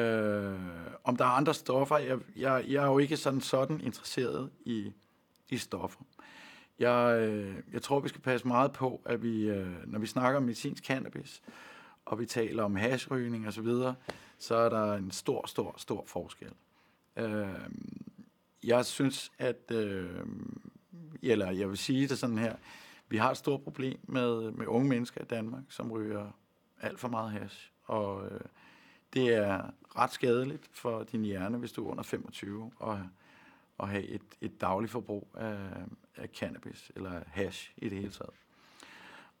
[0.00, 0.60] Øh,
[1.04, 4.92] om der er andre stoffer, jeg, jeg, jeg er jo ikke sådan sådan interesseret i,
[5.48, 6.00] i stoffer.
[6.78, 10.36] Jeg, øh, jeg tror, vi skal passe meget på, at vi, øh, når vi snakker
[10.36, 11.42] om medicinsk cannabis,
[12.04, 13.94] og vi taler om hashrygning osv., så,
[14.38, 16.52] så er der en stor, stor, stor forskel.
[17.16, 17.48] Øh,
[18.64, 20.26] jeg synes, at, øh,
[21.22, 22.56] eller jeg vil sige det sådan her,
[23.08, 26.30] vi har et stort problem med, med unge mennesker i Danmark, som ryger
[26.80, 27.70] alt for meget hash.
[27.84, 28.40] Og øh,
[29.12, 33.00] det er ret skadeligt for din hjerne, hvis du er under 25 og,
[33.78, 35.58] og have et, et dagligt forbrug af,
[36.16, 38.34] af cannabis eller hash i det hele taget.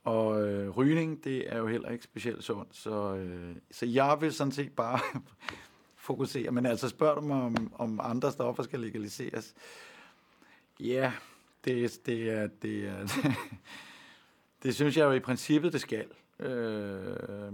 [0.04, 4.32] Og øh, rygning, det er jo heller ikke specielt sundt, så, øh, så jeg vil
[4.32, 5.00] sådan set bare
[5.96, 6.50] fokusere.
[6.50, 9.54] Men altså spørger du mig, om, om andre stoffer skal legaliseres?
[10.80, 11.12] Ja,
[11.64, 12.46] det, det er...
[12.46, 13.36] Det, er, det,
[14.62, 16.06] det synes jeg jo i princippet, det skal.
[16.38, 17.52] Øh,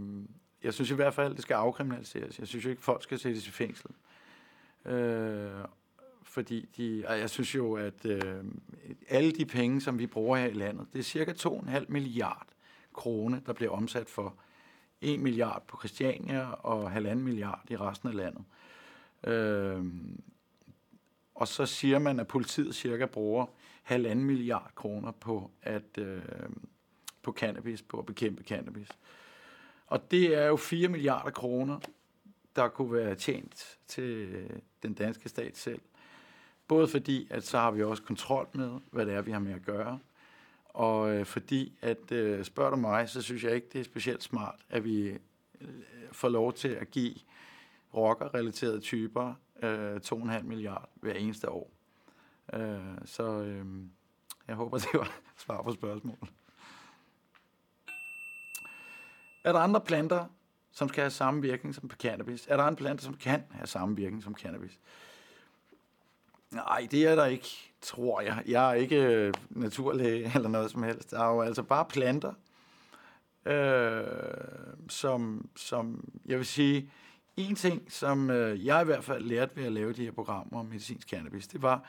[0.62, 2.38] jeg synes i hvert fald, det skal afkriminaliseres.
[2.38, 3.90] Jeg synes jo ikke, folk skal sættes i fængsel.
[4.84, 5.64] Øh,
[6.30, 8.44] fordi de, jeg synes jo, at øh,
[9.08, 12.46] alle de penge, som vi bruger her i landet, det er cirka 2,5 milliard
[12.92, 14.34] kroner, der bliver omsat for
[15.00, 18.44] 1 milliard på Christiania og 1,5 milliard i resten af landet.
[19.24, 19.84] Øh,
[21.34, 23.46] og så siger man, at politiet cirka bruger
[23.90, 26.22] 1,5 milliard kroner på at øh,
[27.22, 28.88] på cannabis, på at bekæmpe cannabis.
[29.86, 31.80] Og det er jo 4 milliarder kroner,
[32.56, 34.44] der kunne være tjent til
[34.82, 35.80] den danske stat selv.
[36.70, 39.54] Både fordi, at så har vi også kontrol med, hvad det er, vi har med
[39.54, 39.98] at gøre.
[40.64, 44.22] Og øh, fordi, at øh, spørger du mig, så synes jeg ikke, det er specielt
[44.22, 45.08] smart, at vi
[45.60, 45.68] øh,
[46.12, 47.14] får lov til at give
[47.94, 51.70] rocker-relaterede typer øh, 2,5 milliarder hver eneste år.
[52.52, 53.66] Øh, så øh,
[54.48, 56.32] jeg håber, det var svar på spørgsmålet.
[59.44, 60.26] Er der andre planter,
[60.72, 62.46] som skal have samme virkning som cannabis?
[62.46, 64.78] Er der andre planter, som kan have samme virkning som cannabis?
[66.50, 68.42] Nej, det er der ikke, tror jeg.
[68.46, 71.10] Jeg er ikke øh, naturlæge eller noget som helst.
[71.10, 72.32] Der er jo altså bare planter,
[73.46, 74.04] øh,
[74.88, 76.90] som, som, jeg vil sige,
[77.36, 80.60] en ting, som øh, jeg i hvert fald lærte ved at lave de her programmer
[80.60, 81.84] om medicinsk cannabis, det var,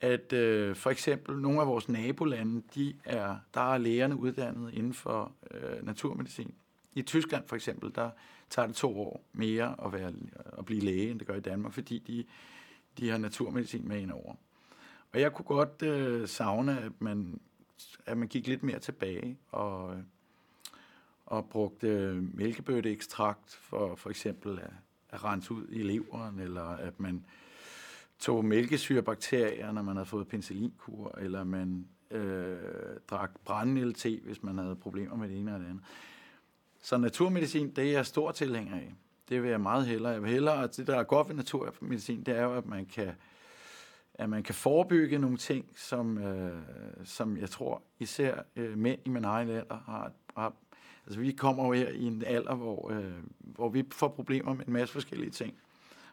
[0.00, 4.94] at øh, for eksempel nogle af vores nabolande, de er, der er lægerne uddannet inden
[4.94, 6.54] for øh, naturmedicin.
[6.92, 8.10] I Tyskland for eksempel, der
[8.50, 10.12] tager det to år mere at, være,
[10.58, 12.24] at blive læge, end det gør i Danmark, fordi de,
[12.98, 14.34] de har naturmedicin med ind over.
[15.12, 17.40] Og jeg kunne godt øh, savne, at man,
[18.06, 20.02] at man gik lidt mere tilbage og,
[21.26, 24.70] og brugte mælkebøtteekstrakt for for eksempel at,
[25.10, 27.24] at rense ud i leveren, eller at man
[28.18, 32.56] tog mælkesyrebakterier, når man havde fået penicillinkur, eller man øh,
[33.10, 35.84] drak brændende te, hvis man havde problemer med det ene eller det andet.
[36.82, 38.94] Så naturmedicin, det er jeg stor tilhænger af.
[39.28, 40.12] Det vil jeg meget hellere.
[40.12, 42.86] Jeg vil hellere, at det der er godt ved naturmedicin, det er jo, at man
[42.86, 43.12] kan,
[44.14, 46.62] at man kan forebygge nogle ting, som, øh,
[47.04, 50.52] som jeg tror især øh, mænd i min egen alder har, har
[51.06, 54.66] Altså vi kommer jo her i en alder, hvor, øh, hvor vi får problemer med
[54.66, 55.54] en masse forskellige ting.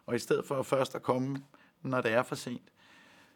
[0.06, 1.44] Og i stedet for først at komme,
[1.82, 2.72] når det er for sent,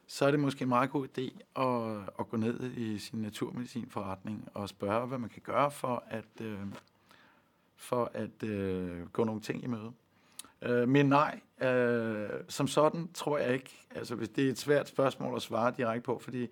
[0.07, 4.47] så er det måske en meget god idé at, at gå ned i sin naturmedicinforretning
[4.53, 6.59] og spørge, hvad man kan gøre for at, øh,
[7.77, 9.91] for at øh, gå nogle ting i møde.
[10.61, 14.87] Øh, men nej, øh, som sådan tror jeg ikke, altså hvis det er et svært
[14.87, 16.47] spørgsmål at svare direkte på, fordi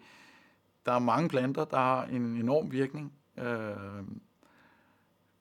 [0.85, 3.75] der er mange planter, der har en enorm virkning øh,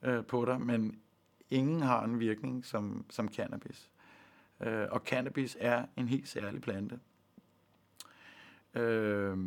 [0.03, 0.99] øh, på dig, men
[1.51, 3.91] ingen har en virkning som, som cannabis.
[4.61, 7.01] Øh, og cannabis er en helt særlig plante.
[8.75, 9.39] Øh,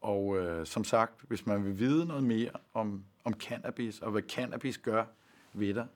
[0.00, 4.22] og øh, som sagt, hvis man vil vide noget mere om om cannabis, og hvad
[4.22, 5.04] cannabis gør
[5.52, 5.86] ved dig,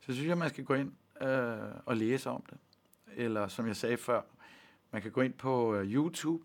[0.00, 2.58] så synes jeg, man skal gå ind øh, og læse om det.
[3.16, 4.22] Eller som jeg sagde før,
[4.90, 6.44] man kan gå ind på øh, YouTube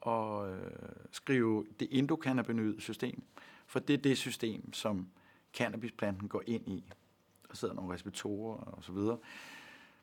[0.00, 0.72] og øh,
[1.10, 3.22] skrive det endokannabinoide system,
[3.66, 5.08] for det er det system, som
[5.54, 6.84] cannabisplanten går ind i.
[7.48, 9.18] Der sidder nogle receptorer og så videre.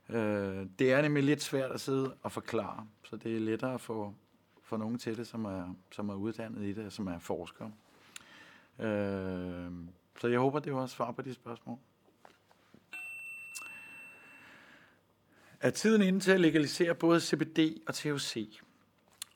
[0.09, 3.81] Øh, det er nemlig lidt svært at sidde og forklare, så det er lettere at
[3.81, 4.13] få,
[4.63, 7.71] få nogen til det, som er, som er uddannet i det, som er forskere.
[8.79, 9.71] Øh,
[10.19, 11.77] så jeg håber, det var svar på de spørgsmål.
[15.59, 18.59] Er tiden inde til at legalisere både CBD og THC?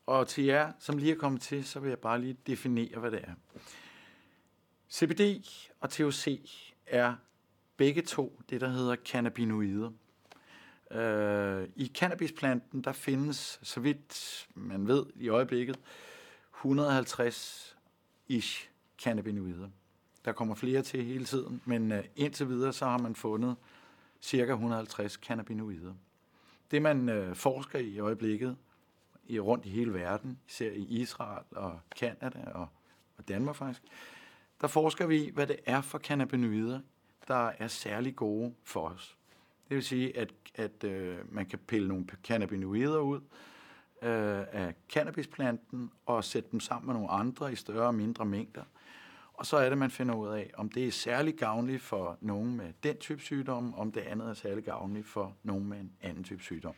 [0.06, 3.12] Og til jer, som lige er kommet til, så vil jeg bare lige definere, hvad
[3.12, 3.34] det er.
[4.92, 5.46] CBD
[5.80, 6.52] og THC
[6.86, 7.16] er
[7.78, 9.92] begge to det, der hedder cannabinoider.
[10.92, 15.80] Øh, I cannabisplanten, der findes, så vidt man ved i øjeblikket,
[16.54, 18.70] 150-ish
[19.00, 19.70] cannabinoider.
[20.26, 23.56] Der kommer flere til hele tiden, men øh, indtil videre så har man fundet
[24.22, 25.94] cirka 150 cannabinoider.
[26.72, 28.58] Det man øh, forsker i i øjeblikket,
[29.28, 32.68] i rundt i hele verden, især i Israel og Kanada og,
[33.18, 33.84] og Danmark faktisk,
[34.62, 36.80] der forsker vi i, hvad det er for cannabinoider,
[37.28, 39.18] der er særlig gode for os.
[39.70, 43.22] Det vil sige, at, at øh, man kan pille nogle cannabinoider ud
[44.02, 48.64] øh, af cannabisplanten og sætte dem sammen med nogle andre i større og mindre mængder.
[49.40, 52.58] Og så er det, man finder ud af, om det er særlig gavnligt for nogen
[52.58, 56.24] med den type sygdom, om det andet er særlig gavnligt for nogen med en anden
[56.24, 56.74] type sygdom.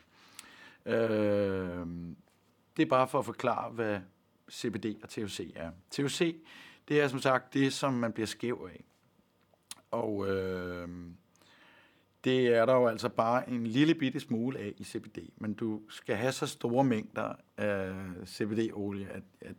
[0.86, 1.88] Øh,
[2.78, 4.00] det er bare for at forklare, hvad
[4.52, 5.72] CBD og THC er.
[5.92, 6.36] THC,
[6.88, 8.84] det er som sagt det, som man bliver skæv af.
[9.92, 10.90] Og øh,
[12.24, 15.82] det er der jo altså bare en lille bitte smule af i CBD, men du
[15.90, 17.94] skal have så store mængder af
[18.26, 19.56] CBD-olie, at, at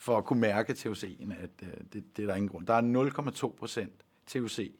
[0.00, 2.66] for at kunne mærke THC'en, at øh, det, det er der ingen grund.
[2.66, 4.72] Der er 0,2 procent THC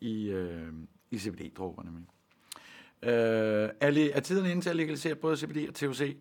[0.00, 0.72] i, øh,
[1.10, 1.90] i CBD-dråberne.
[3.02, 6.16] Øh, er, er tiden inde til at legalisere både CBD og THC?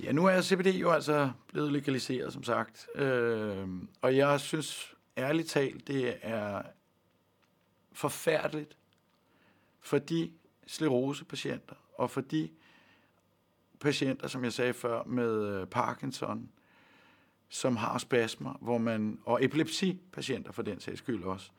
[0.00, 2.86] Ja, nu er CBD jo altså blevet legaliseret, som sagt.
[2.94, 3.68] Øh,
[4.02, 6.62] og jeg synes ærligt talt, det er
[7.92, 8.76] forfærdeligt
[9.80, 10.32] for de
[10.66, 12.48] sklerosepatienter og for de
[13.80, 16.50] patienter, som jeg sagde før, med øh, Parkinson,
[17.48, 21.50] som har spasmer, hvor man, og epilepsipatienter for den sags skyld også,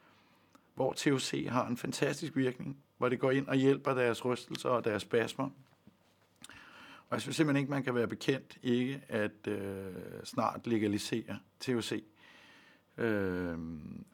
[0.75, 4.85] hvor THC har en fantastisk virkning, hvor det går ind og hjælper deres rystelser og
[4.85, 5.49] deres spasmer.
[7.09, 9.93] Og jeg synes simpelthen ikke, man kan være bekendt ikke at øh,
[10.23, 12.03] snart legalisere THC.
[12.97, 13.57] Øh,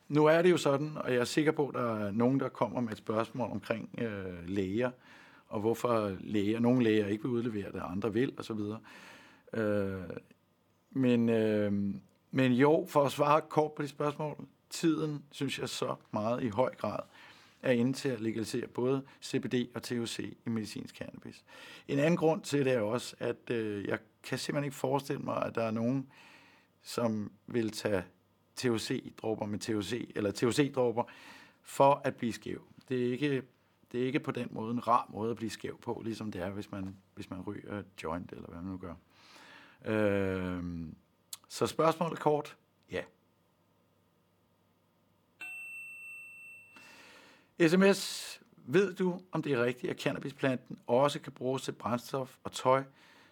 [0.07, 2.49] nu er det jo sådan, og jeg er sikker på, at der er nogen, der
[2.49, 4.91] kommer med et spørgsmål omkring øh, læger,
[5.47, 8.59] og hvorfor læger, nogle læger ikke vil udlevere det, andre vil, osv.
[9.59, 10.03] Øh,
[10.91, 11.73] men, øh,
[12.31, 16.47] men jo, for at svare kort på de spørgsmål, tiden, synes jeg så meget i
[16.47, 16.99] høj grad,
[17.61, 21.43] er inde til at legalisere både CBD og THC i medicinsk cannabis.
[21.87, 25.45] En anden grund til det er også, at øh, jeg kan simpelthen ikke forestille mig,
[25.45, 26.07] at der er nogen,
[26.81, 28.03] som vil tage
[28.55, 31.03] THC-dråber med THC, eller THC-dråber,
[31.61, 32.61] for at blive skæv.
[32.89, 33.41] Det er ikke,
[33.91, 36.41] det er ikke på den måde en rar måde at blive skæv på, ligesom det
[36.41, 38.93] er, hvis man, hvis man ryger joint, eller hvad man nu gør.
[39.85, 40.63] Øh,
[41.47, 42.57] så spørgsmålet kort,
[42.91, 43.03] ja.
[47.67, 52.51] SMS, ved du, om det er rigtigt, at cannabisplanten også kan bruges til brændstof og
[52.51, 52.83] tøj,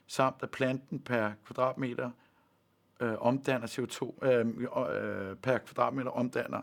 [0.07, 2.11] samt at planten per kvadratmeter
[2.99, 6.61] øh, omdanner CO2, øh, øh, per kvadratmeter omdanner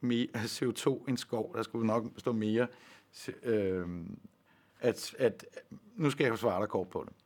[0.00, 1.56] mere, CO2 en skov.
[1.56, 2.66] Der skulle nok stå mere.
[3.42, 3.86] Øh,
[4.80, 5.44] at, at,
[5.96, 7.21] nu skal jeg svare dig kort på det.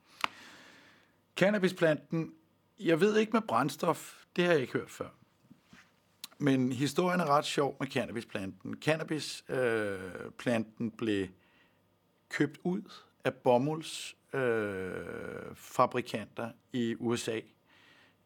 [1.36, 2.34] Cannabisplanten,
[2.80, 5.08] jeg ved ikke med brændstof, det har jeg ikke hørt før.
[6.38, 8.76] Men historien er ret sjov med cannabisplanten.
[8.80, 11.26] Cannabisplanten øh, blev
[12.28, 12.82] købt ud
[13.24, 17.40] af bomulds øh, fabrikanter i USA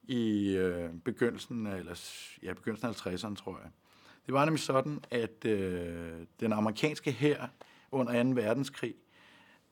[0.03, 2.01] i øh, begyndelsen, eller,
[2.43, 3.71] ja, begyndelsen af 50'erne, tror jeg.
[4.27, 7.47] Det var nemlig sådan, at øh, den amerikanske hær
[7.91, 8.29] under 2.
[8.29, 8.95] verdenskrig,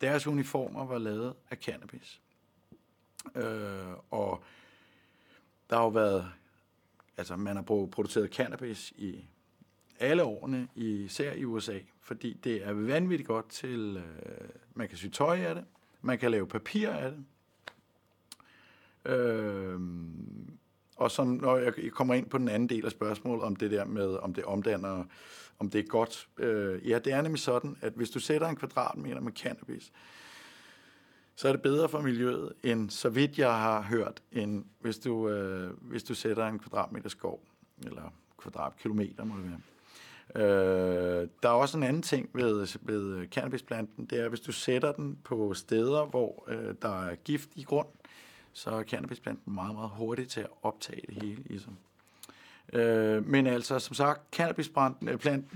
[0.00, 2.20] deres uniformer var lavet af cannabis.
[3.34, 4.42] Øh, og
[5.70, 6.28] der har jo været,
[7.16, 9.24] altså man har produceret cannabis i
[10.00, 15.06] alle årene, især i USA, fordi det er vanvittigt godt til, øh, man kan sy
[15.06, 15.64] tøj af det,
[16.02, 17.24] man kan lave papir af det,
[19.12, 19.80] øh,
[20.96, 23.84] og så når jeg kommer ind på den anden del af spørgsmålet om det der
[23.84, 25.04] med, om det omdanner,
[25.58, 26.28] om det er godt.
[26.38, 29.92] Øh, ja, det er nemlig sådan, at hvis du sætter en kvadratmeter med cannabis,
[31.38, 35.28] så er det bedre for miljøet, end så vidt jeg har hørt, end hvis du,
[35.28, 37.40] øh, hvis du sætter en kvadratmeter skov,
[37.84, 39.60] eller kvadratkilometer må det være.
[40.44, 44.92] Øh, der er også en anden ting ved, ved cannabisplanten, det er, hvis du sætter
[44.92, 47.88] den på steder, hvor øh, der er gift i grund,
[48.52, 51.72] så er cannabisplanten meget, meget hurtig til at optage det hele i sig.
[52.72, 55.08] Øh, men altså, som sagt, cannabisplanten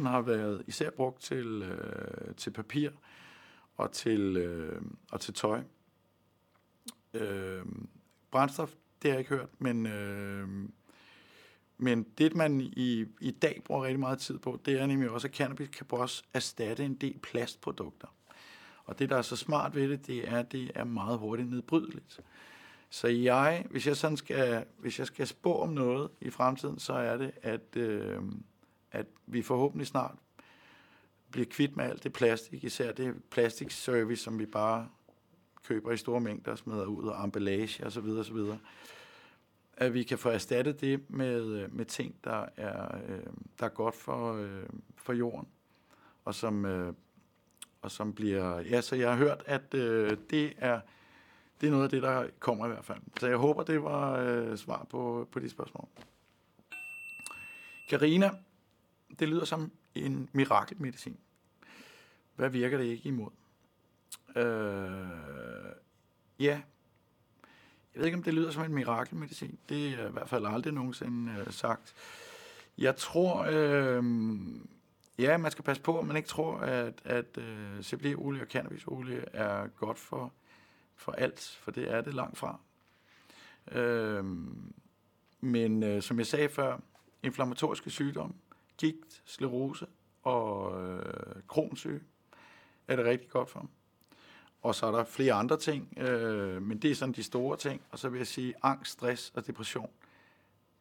[0.06, 2.90] øh, har været især brugt til, øh, til papir
[3.82, 5.62] og til, øh, og til tøj.
[7.14, 7.64] Øh,
[8.30, 8.70] brændstof,
[9.02, 10.48] det har jeg ikke hørt, men, øh,
[11.78, 15.28] men det, man i, i dag bruger rigtig meget tid på, det er nemlig også,
[15.28, 18.08] at cannabis kan også erstatte en del plastprodukter.
[18.84, 21.50] Og det, der er så smart ved det, det er, at det er meget hurtigt
[21.50, 22.20] nedbrydeligt.
[22.90, 26.92] Så jeg, hvis jeg sådan skal, hvis jeg skal spå om noget i fremtiden, så
[26.92, 28.22] er det, at, øh,
[28.90, 30.14] at vi forhåbentlig snart
[31.32, 34.88] bliver kvidt med alt det plastik, især det plastikservice, som vi bare
[35.64, 38.06] køber i store mængder og smider ud, og emballage osv.
[38.06, 38.36] osv.
[39.76, 43.26] At vi kan få erstattet det med, øh, med ting, der er, øh,
[43.58, 44.66] der er godt for, øh,
[44.96, 45.48] for jorden,
[46.24, 46.92] og som, øh,
[47.82, 48.60] og som bliver...
[48.60, 50.80] Ja, så jeg har hørt, at øh, det er
[51.62, 52.98] det er noget af det, der kommer i hvert fald.
[53.20, 55.88] Så jeg håber, det var øh, svar på, på de spørgsmål.
[57.88, 58.30] Karina,
[59.18, 61.18] det lyder som en mirakelmedicin.
[62.36, 63.30] Hvad virker det ikke imod?
[64.36, 64.44] Øh,
[66.38, 66.62] ja,
[67.94, 69.58] jeg ved ikke, om det lyder som en mirakelmedicin.
[69.68, 71.94] Det er i hvert fald aldrig nogensinde øh, sagt.
[72.78, 74.04] Jeg tror, øh,
[75.18, 79.24] ja, man skal passe på, at man ikke tror, at, at øh, CBD-olie og cannabisolie
[79.32, 80.32] er godt for
[81.02, 82.60] for alt, for det er det langt fra.
[83.72, 84.24] Øh,
[85.40, 86.78] men øh, som jeg sagde før,
[87.22, 88.34] inflammatoriske sygdomme,
[88.78, 89.86] gigt, sklerose
[90.22, 92.00] og øh, kronsyge
[92.88, 93.68] er det rigtig godt for.
[94.62, 97.82] Og så er der flere andre ting, øh, men det er sådan de store ting.
[97.90, 99.90] Og så vil jeg sige, angst, stress og depression,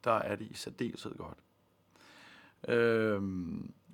[0.03, 1.37] der er det i særdeleshed godt.
[2.67, 3.21] Øh,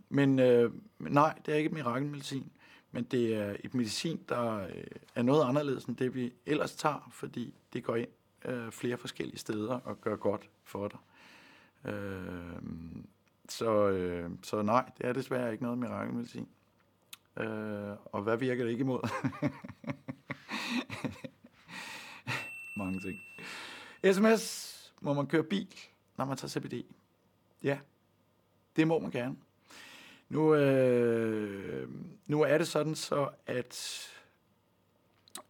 [0.09, 2.51] men øh, nej, det er ikke mirakelmedicin
[2.91, 4.83] men det er et medicin, der øh,
[5.15, 8.07] er noget anderledes end det, vi ellers tager, fordi det går ind
[8.45, 10.99] øh, flere forskellige steder og gør godt for dig.
[11.93, 12.61] Øh,
[13.51, 16.47] så, øh, så nej, det er desværre ikke noget mirakelmedicin.
[17.37, 19.07] Øh, og hvad virker det ikke imod?
[22.77, 23.19] Mange ting.
[24.13, 25.75] SMS, må man køre bil,
[26.17, 26.85] når man tager CBD?
[27.63, 27.79] Ja,
[28.75, 29.35] det må man gerne.
[30.29, 31.89] Nu, øh,
[32.25, 34.07] nu er det sådan så, at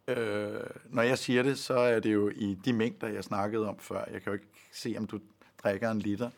[0.07, 3.79] øh, når jeg siger det, så er det jo i de mængder, jeg snakkede om
[3.79, 4.05] før.
[4.11, 5.19] Jeg kan jo ikke se, om du
[5.63, 6.29] drikker en liter.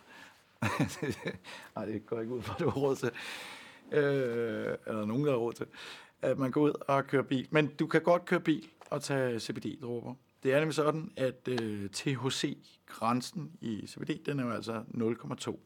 [1.75, 3.11] Nej, det går ikke ud for, at du har råd til.
[3.91, 5.65] Øh, eller nogen, der har råd til.
[6.21, 7.47] At man går ud og kører bil.
[7.51, 10.13] Men du kan godt køre bil og tage CBD-dråber.
[10.43, 15.59] Det er nemlig sådan, at øh, THC-grænsen i CBD, den er jo altså 0,2.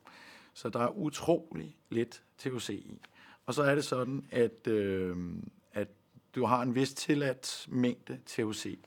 [0.53, 3.01] Så der er utrolig lidt THC i.
[3.45, 5.17] Og så er det sådan, at, øh,
[5.71, 5.87] at
[6.35, 8.79] du har en vis tilladt mængde THC.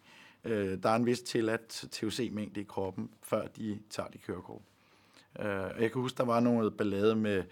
[0.44, 4.62] Øh, der er en vis tilladt THC-mængde i kroppen, før de tager de kørekort.
[5.38, 7.44] Øh, jeg kan huske, der var noget ballade med,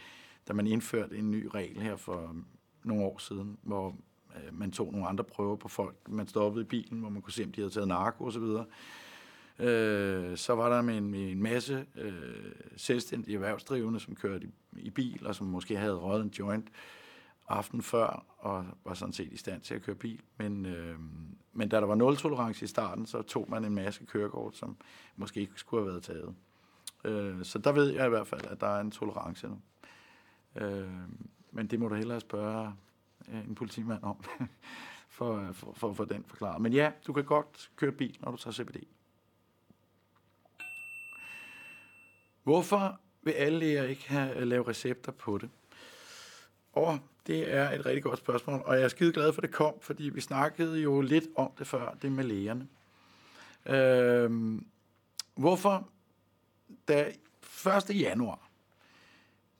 [0.48, 2.36] da man indførte en ny regel her for
[2.82, 3.96] nogle år siden, hvor
[4.36, 5.96] øh, man tog nogle andre prøver på folk.
[6.08, 8.42] Man stoppede i bilen, hvor man kunne se, om de havde taget narko osv.,
[9.58, 14.50] Øh, så var der med en, med en masse øh, selvstændige erhvervsdrivende, som kørte i,
[14.80, 16.68] i bil, og som måske havde røget en joint
[17.48, 20.20] aften før, og var sådan set i stand til at køre bil.
[20.38, 20.98] Men, øh,
[21.52, 24.76] men da der var nul-tolerance i starten, så tog man en masse kørekort, som
[25.16, 26.34] måske ikke skulle have været taget.
[27.04, 29.60] Øh, så der ved jeg i hvert fald, at der er en tolerance nu.
[30.56, 30.88] Øh,
[31.50, 32.74] men det må du hellere spørge
[33.28, 34.24] øh, en politimand om,
[35.16, 36.62] for, for, for at få den forklaret.
[36.62, 38.76] Men ja, du kan godt køre bil, når du tager CBD.
[42.42, 45.50] Hvorfor vil alle læger ikke have øh, lave recepter på det?
[46.72, 49.54] Og det er et rigtig godt spørgsmål, og jeg er skide glad for, at det
[49.54, 52.68] kom, fordi vi snakkede jo lidt om det før, det med lægerne.
[53.66, 54.66] Øhm,
[55.34, 55.88] hvorfor?
[56.88, 57.12] Da
[57.90, 58.00] 1.
[58.00, 58.50] januar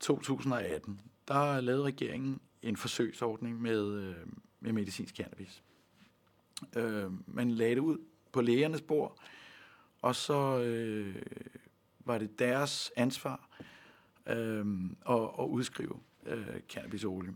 [0.00, 4.16] 2018, der lavede regeringen en forsøgsordning med, øh,
[4.60, 5.62] med medicinsk cannabis.
[6.76, 7.98] Øh, man lagde det ud
[8.32, 9.18] på lægernes bord,
[10.02, 11.22] og så øh,
[12.00, 13.48] var det deres ansvar
[14.26, 14.66] øh,
[15.08, 17.34] at, at udskrive øh, cannabisolie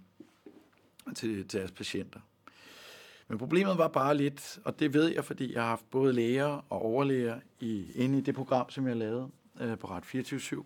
[1.15, 2.21] til, til deres patienter.
[3.29, 6.65] Men problemet var bare lidt, og det ved jeg, fordi jeg har haft både læger
[6.69, 9.31] og overlæger i, inde i det program, som jeg lavede
[9.61, 10.65] øh, på Ret 24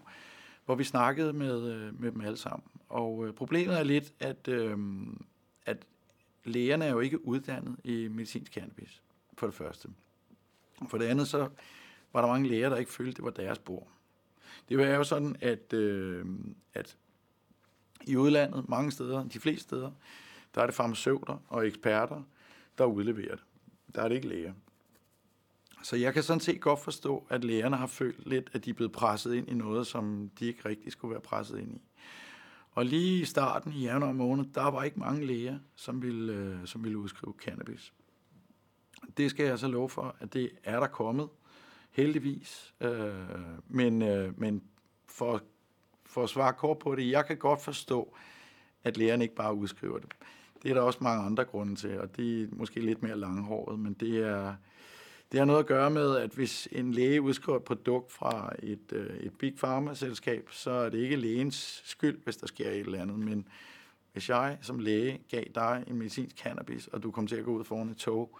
[0.64, 2.68] hvor vi snakkede med, øh, med dem alle sammen.
[2.88, 4.78] Og øh, problemet er lidt, at, øh,
[5.66, 5.86] at
[6.44, 9.02] lægerne er jo ikke uddannet i medicinsk cannabis,
[9.38, 9.88] for det første.
[10.88, 11.48] For det andet, så
[12.12, 13.88] var der mange læger, der ikke følte, det var deres bord.
[14.68, 16.26] Det var jo sådan, at, øh,
[16.74, 16.96] at
[18.06, 19.90] i udlandet, mange steder, de fleste steder,
[20.54, 22.22] der er det farmaceuter og eksperter,
[22.78, 23.44] der udleverer det.
[23.94, 24.52] Der er det ikke læger.
[25.82, 28.74] Så jeg kan sådan set godt forstå, at lærerne har følt lidt, at de er
[28.74, 31.80] blevet presset ind i noget, som de ikke rigtig skulle være presset ind i.
[32.72, 36.56] Og lige i starten i januar måned, der var ikke mange læger, som ville, øh,
[36.64, 37.92] som ville udskrive cannabis.
[39.16, 41.28] Det skal jeg så love for, at det er der kommet,
[41.90, 42.74] heldigvis.
[42.80, 43.12] Øh,
[43.68, 44.62] men, øh, men
[45.06, 45.42] for,
[46.06, 48.14] for at svare kort på det, jeg kan godt forstå,
[48.84, 50.12] at lægerne ikke bare udskriver det.
[50.62, 53.78] Det er der også mange andre grunde til, og det er måske lidt mere langhåret,
[53.78, 54.54] men det er,
[55.32, 58.92] det har noget at gøre med, at hvis en læge udskriver et produkt fra et,
[58.92, 63.02] øh, et big pharma-selskab, så er det ikke lægens skyld, hvis der sker et eller
[63.02, 63.48] andet, men
[64.12, 67.50] hvis jeg som læge gav dig en medicinsk cannabis, og du kom til at gå
[67.50, 68.38] ud foran et tog,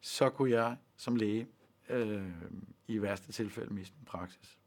[0.00, 1.46] så kunne jeg som læge
[1.90, 2.22] øh,
[2.88, 4.58] i værste tilfælde miste min praksis.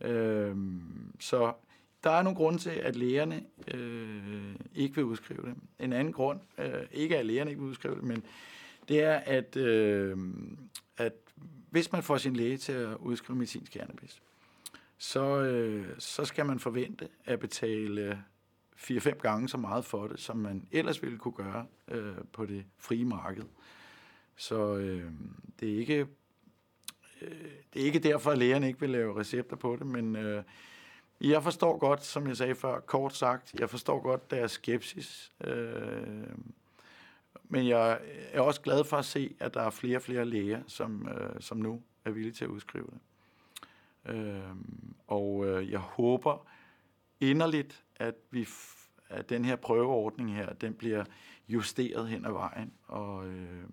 [0.00, 0.56] Øh,
[1.20, 1.52] så
[2.04, 3.42] der er nogle grunde til, at lægerne
[3.74, 5.54] øh, ikke vil udskrive det.
[5.78, 8.24] En anden grund, øh, ikke at lægerne ikke vil udskrive det, men
[8.88, 10.16] det er, at, øh,
[11.70, 14.22] hvis man får sin læge til at udskrive medicinsk cannabis,
[14.98, 18.24] så, øh, så skal man forvente at betale
[18.76, 22.64] 4-5 gange så meget for det, som man ellers ville kunne gøre øh, på det
[22.78, 23.44] frie marked.
[24.36, 25.12] Så øh,
[25.60, 26.06] det, er ikke,
[27.22, 30.42] øh, det er ikke derfor, at lægerne ikke vil lave recepter på det, men øh,
[31.20, 35.32] jeg forstår godt, som jeg sagde før, kort sagt, jeg forstår godt deres skepsis.
[35.44, 36.28] Øh,
[37.48, 38.00] men jeg
[38.32, 41.40] er også glad for at se, at der er flere og flere læger, som, øh,
[41.40, 43.00] som nu er villige til at udskrive det.
[44.14, 44.42] Øh,
[45.06, 46.46] og øh, jeg håber
[47.20, 48.48] inderligt, at vi
[49.08, 51.04] at den her prøveordning her, den bliver
[51.48, 53.64] justeret hen ad vejen, og, øh,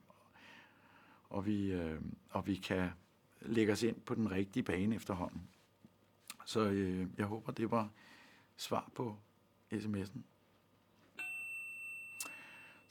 [1.30, 2.90] og, vi, øh, og vi kan
[3.42, 5.50] lægge os ind på den rigtige bane efterhånden.
[6.46, 7.90] Så øh, jeg håber, det var
[8.58, 9.18] svar på
[9.74, 10.20] sms'en.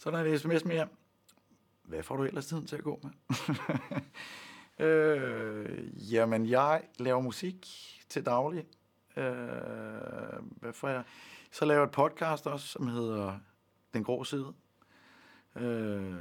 [0.05, 0.89] Så der er et sms mere.
[1.83, 3.11] Hvad får du ellers tiden til at gå med?
[4.87, 7.67] øh, jamen, jeg laver musik
[8.09, 8.65] til daglig.
[9.17, 9.25] Øh,
[10.61, 11.05] hvad får jeg?
[11.51, 13.39] Så laver jeg et podcast også, som hedder
[13.95, 14.53] Den Grå Side.
[15.57, 16.15] Øh,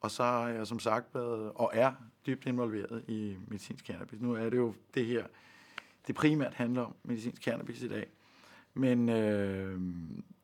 [0.00, 1.92] og så har jeg som sagt været, og er
[2.26, 4.20] dybt involveret i medicinsk cannabis.
[4.20, 5.26] Nu er det jo det her,
[6.06, 8.06] det primært handler om medicinsk cannabis i dag.
[8.74, 9.80] Men øh,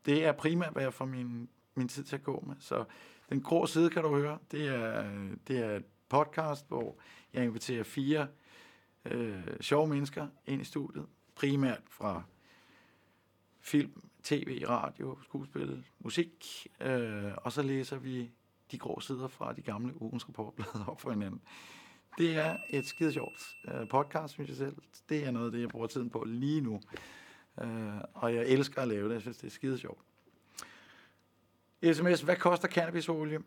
[0.07, 2.57] det er primært, hvad jeg får min min tid til at gå med.
[2.59, 2.85] Så
[3.31, 4.39] den grå side kan du høre.
[4.51, 5.11] Det er,
[5.49, 6.97] det er et podcast, hvor
[7.33, 8.29] jeg inviterer fire
[9.05, 11.07] øh, sjove mennesker ind i studiet.
[11.35, 12.23] Primært fra
[13.61, 16.67] film, tv, radio, skuespil, musik.
[16.81, 18.31] Øh, og så læser vi
[18.71, 21.41] de grå sider fra de gamle ugens rapportblade op for hinanden.
[22.19, 24.77] Det er et skide sjovt øh, podcast, synes jeg selv.
[25.09, 26.81] Det er noget af det, jeg bruger tiden på lige nu.
[27.61, 29.15] Øh, og jeg elsker at lave det.
[29.15, 30.06] Jeg synes, det er skide sjovt.
[31.95, 33.41] SMS, hvad koster cannabisolie?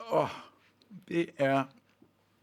[0.00, 0.28] Åh, oh,
[1.08, 1.64] det er,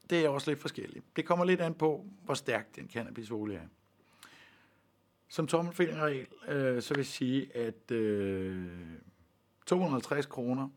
[0.09, 1.05] det er også lidt forskelligt.
[1.15, 3.67] Det kommer lidt an på, hvor stærk den cannabisolie er.
[5.27, 8.67] Som tommelfingerregel, øh, så vil jeg sige, at øh,
[9.65, 10.69] 250 kroner,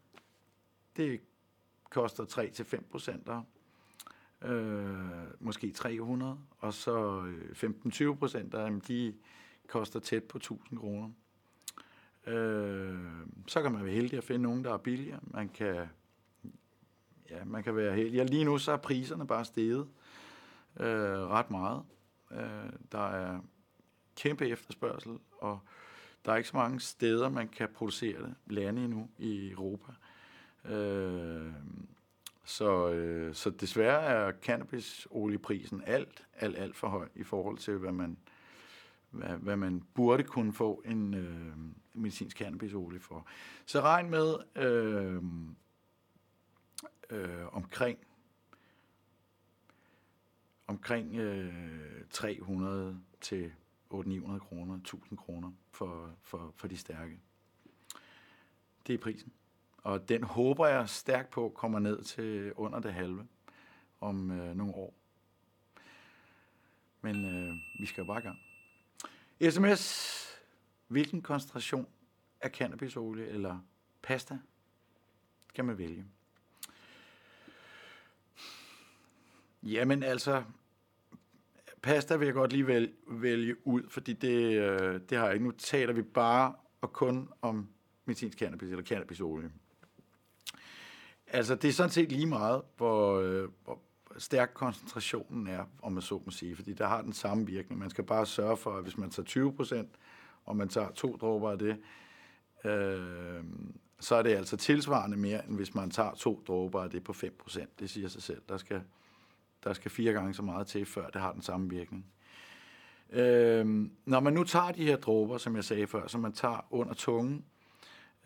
[0.97, 1.21] det
[1.91, 3.43] koster 3-5 procenter.
[4.43, 4.97] øh,
[5.41, 7.71] måske 300, og så øh,
[8.11, 9.15] 15-20 procenter, de
[9.67, 11.11] koster tæt på 1000 kroner.
[12.27, 12.99] Øh,
[13.47, 15.21] så kan man være heldig at finde nogen, der er billigere.
[15.23, 15.89] Man kan,
[17.31, 18.15] ja, man kan være heldig.
[18.17, 19.89] Ja, lige nu så er priserne bare steget
[20.81, 21.83] øh, ret meget.
[22.31, 23.41] Øh, der er
[24.17, 25.61] kæmpe efterspørgsel, og
[26.25, 28.35] der er ikke så mange steder, man kan producere det.
[28.47, 29.93] Lande endnu i Europa.
[30.65, 31.53] Øh,
[32.45, 37.93] så, øh, så desværre er cannabisolieprisen alt, alt, alt for høj i forhold til, hvad
[37.93, 38.19] man,
[39.17, 41.57] hvad, hvad man burde kunne få en, øh,
[41.97, 43.27] medicinsk cannabisolie for.
[43.67, 45.23] Så regn med øh,
[47.11, 47.99] øh, omkring
[50.67, 51.55] omkring øh,
[52.11, 53.53] 300 til
[53.93, 57.21] 800-900 kroner, 1000 kroner for, for, for de stærke.
[58.87, 59.33] Det er prisen.
[59.77, 63.27] Og den håber jeg stærkt på kommer ned til under det halve
[64.01, 64.95] om øh, nogle år.
[67.01, 68.39] Men øh, vi skal jo bare i gang.
[69.41, 70.17] SMS
[70.89, 71.87] Hvilken koncentration
[72.41, 73.59] af cannabisolie eller
[74.03, 74.39] pasta
[75.55, 76.05] kan man vælge?
[79.63, 80.43] Jamen altså,
[81.83, 85.47] pasta vil jeg godt lige vælge, vælge ud, fordi det, øh, det har jeg ikke.
[85.47, 87.69] Nu taler vi bare og kun om
[88.05, 89.53] medicinsk cannabis eller cannabisolie.
[91.27, 93.81] Altså, det er sådan set lige meget, hvor, øh, hvor
[94.19, 97.81] stærk koncentrationen er, om man så må sige, fordi der har den samme virkning.
[97.81, 99.91] Man skal bare sørge for, at hvis man tager 20 procent,
[100.45, 101.77] og man tager to dråber af det,
[102.65, 103.45] øh,
[104.01, 107.13] så er det altså tilsvarende mere, end hvis man tager to dråber af det på
[107.13, 107.67] 5%.
[107.79, 108.43] Det siger sig selv.
[108.49, 108.83] Der skal,
[109.65, 112.07] der skal fire gange så meget til, før det har den samme virkning.
[113.11, 116.67] Øh, når man nu tager de her dråber, som jeg sagde før, som man tager
[116.71, 117.45] under tungen,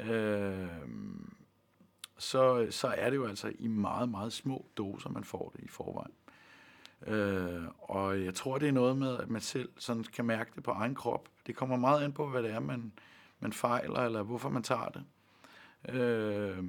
[0.00, 0.68] øh,
[2.20, 5.68] så, så er det jo altså i meget, meget små doser, man får det i
[5.68, 6.12] forvejen.
[7.06, 10.62] Øh, og jeg tror, det er noget med, at man selv sådan kan mærke det
[10.62, 11.28] på egen krop.
[11.46, 12.92] Det kommer meget an på, hvad det er, man,
[13.40, 15.04] man fejler, eller hvorfor man tager det.
[15.94, 16.64] Øh,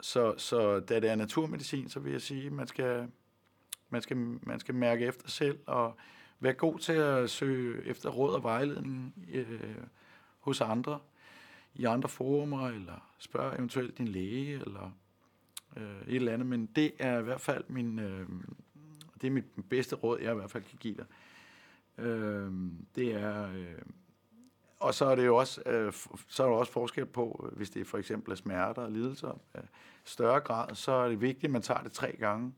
[0.00, 3.08] så, så da det er naturmedicin, så vil jeg sige, at man skal,
[3.90, 5.96] man skal, man skal mærke efter selv, og
[6.40, 9.76] være god til at søge efter råd og vejledning øh,
[10.40, 10.98] hos andre,
[11.74, 14.90] i andre forumer, eller spørg eventuelt din læge, eller
[15.76, 16.46] øh, et eller andet.
[16.46, 18.28] Men det er i hvert fald min, øh,
[19.20, 21.06] det er mit bedste råd, jeg i hvert fald kan give dig.
[22.04, 22.52] Øh,
[22.94, 23.52] det er...
[23.52, 23.78] Øh,
[24.80, 25.92] og så er det jo også, øh,
[26.28, 29.62] så er der også forskel på, hvis det for eksempel er smerter og lidelser øh,
[30.04, 32.54] større grad, så er det vigtigt, at man tager det tre gange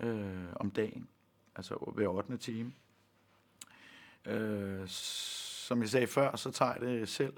[0.00, 1.08] øh, om dagen,
[1.56, 2.36] altså hver 8.
[2.36, 2.72] time.
[4.24, 7.34] Øh, som jeg sagde før, så tager jeg det selv.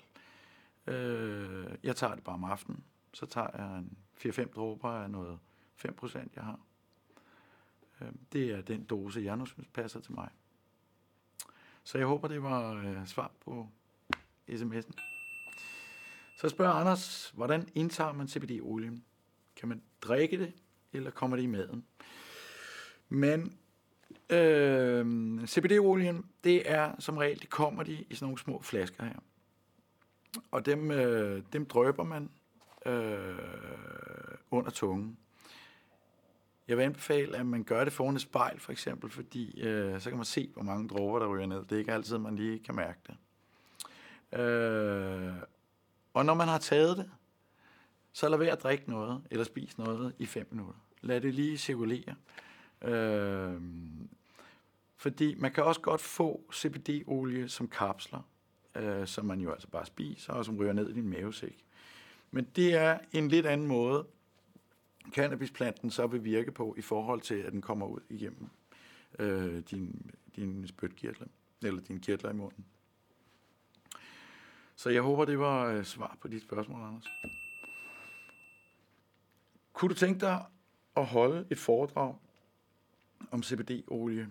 [0.86, 2.84] Øh, jeg tager det bare om aftenen.
[3.12, 5.38] Så tager jeg en 4-5 dråber af noget
[5.86, 6.60] 5% jeg har.
[8.00, 10.28] Øh, det er den dose, jeg nu synes passer til mig.
[11.84, 13.68] Så jeg håber, det var øh, svar på
[14.48, 14.92] sms'en.
[16.36, 19.04] Så spørger Anders, hvordan indtager man CBD-olien?
[19.56, 20.52] Kan man drikke det,
[20.92, 21.84] eller kommer det i maden?
[23.08, 23.58] Men
[24.30, 29.18] øh, CBD-olien, det er som regel, det kommer de i sådan nogle små flasker her.
[30.50, 32.30] Og dem, øh, dem drøber man
[32.86, 33.38] øh,
[34.50, 35.18] under tungen.
[36.68, 40.10] Jeg vil anbefale, at man gør det foran et spejl, for eksempel, fordi øh, så
[40.10, 41.64] kan man se, hvor mange dråber, der ryger ned.
[41.64, 43.16] Det er ikke altid, man lige kan mærke det.
[44.40, 45.34] Øh,
[46.14, 47.10] og når man har taget det,
[48.12, 50.74] så lad være at drikke noget, eller spise noget i 5 minutter.
[51.00, 52.14] Lad det lige cirkulere.
[52.82, 53.60] Øh,
[54.96, 58.20] fordi man kan også godt få CBD-olie som kapsler,
[58.74, 61.64] øh, som man jo altså bare spiser, og som ryger ned i din mavesæk.
[62.30, 64.06] Men det er en lidt anden måde,
[65.10, 68.48] cannabisplanten så vil virke på, i forhold til, at den kommer ud igennem
[69.18, 71.26] øh, din, din spytkirtler,
[71.62, 72.64] eller din kirtler i munden.
[74.76, 77.06] Så jeg håber, det var øh, svar på dit spørgsmål, Anders.
[79.72, 80.44] Kunne du tænke dig
[80.96, 82.14] at holde et foredrag
[83.30, 84.28] om CBD-olie?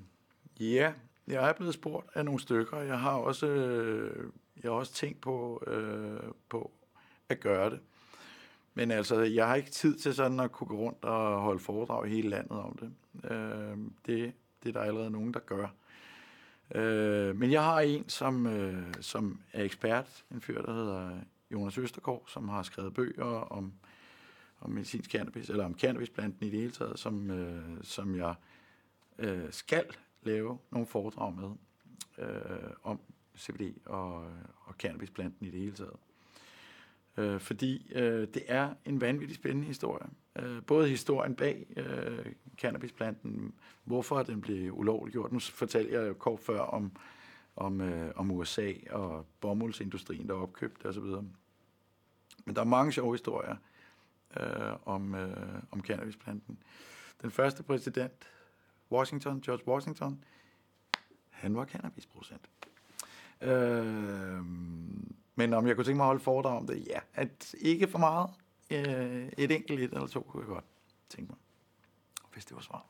[0.59, 0.93] Ja,
[1.27, 2.77] jeg er blevet spurgt af nogle stykker.
[2.77, 4.31] Jeg har også, øh,
[4.63, 6.71] jeg har også tænkt på, øh, på
[7.29, 7.79] at gøre det.
[8.73, 12.07] Men altså, jeg har ikke tid til sådan at kunne gå rundt og holde foredrag
[12.07, 12.91] i hele landet om det.
[13.31, 15.67] Øh, det, det er der allerede nogen, der gør.
[16.75, 21.11] Øh, men jeg har en, som, øh, som er ekspert, en fyr, der hedder
[21.51, 23.73] Jonas Østergaard, som har skrevet bøger om,
[24.61, 28.35] om medicinsk cannabis, eller om cannabisplanten i det hele taget, som, øh, som jeg
[29.19, 29.85] øh, skal
[30.23, 31.49] lave nogle foredrag med
[32.17, 32.99] øh, om
[33.37, 34.15] CBD og,
[34.65, 35.95] og cannabisplanten i det hele taget.
[37.17, 40.07] Øh, fordi øh, det er en vanvittig spændende historie.
[40.35, 42.25] Øh, både historien bag øh,
[42.57, 43.53] cannabisplanten,
[43.83, 45.31] hvorfor den blev ulovliggjort.
[45.31, 46.91] Nu fortalte jeg jo kort før om,
[47.55, 51.03] om, øh, om USA og bomuldsindustrien, der opkøbte osv.
[52.45, 53.55] Men der er mange sjove historier
[54.39, 56.57] øh, om, øh, om cannabisplanten.
[57.21, 58.29] Den første præsident,
[58.91, 60.23] Washington, George Washington,
[61.29, 62.49] han var cannabisproducent.
[63.41, 64.45] Øh,
[65.35, 67.99] men om jeg kunne tænke mig at holde foredrag om det, ja, at ikke for
[67.99, 68.29] meget.
[68.71, 70.65] Øh, et enkelt et eller to kunne jeg godt
[71.09, 71.39] tænke mig,
[72.33, 72.85] hvis det var svar.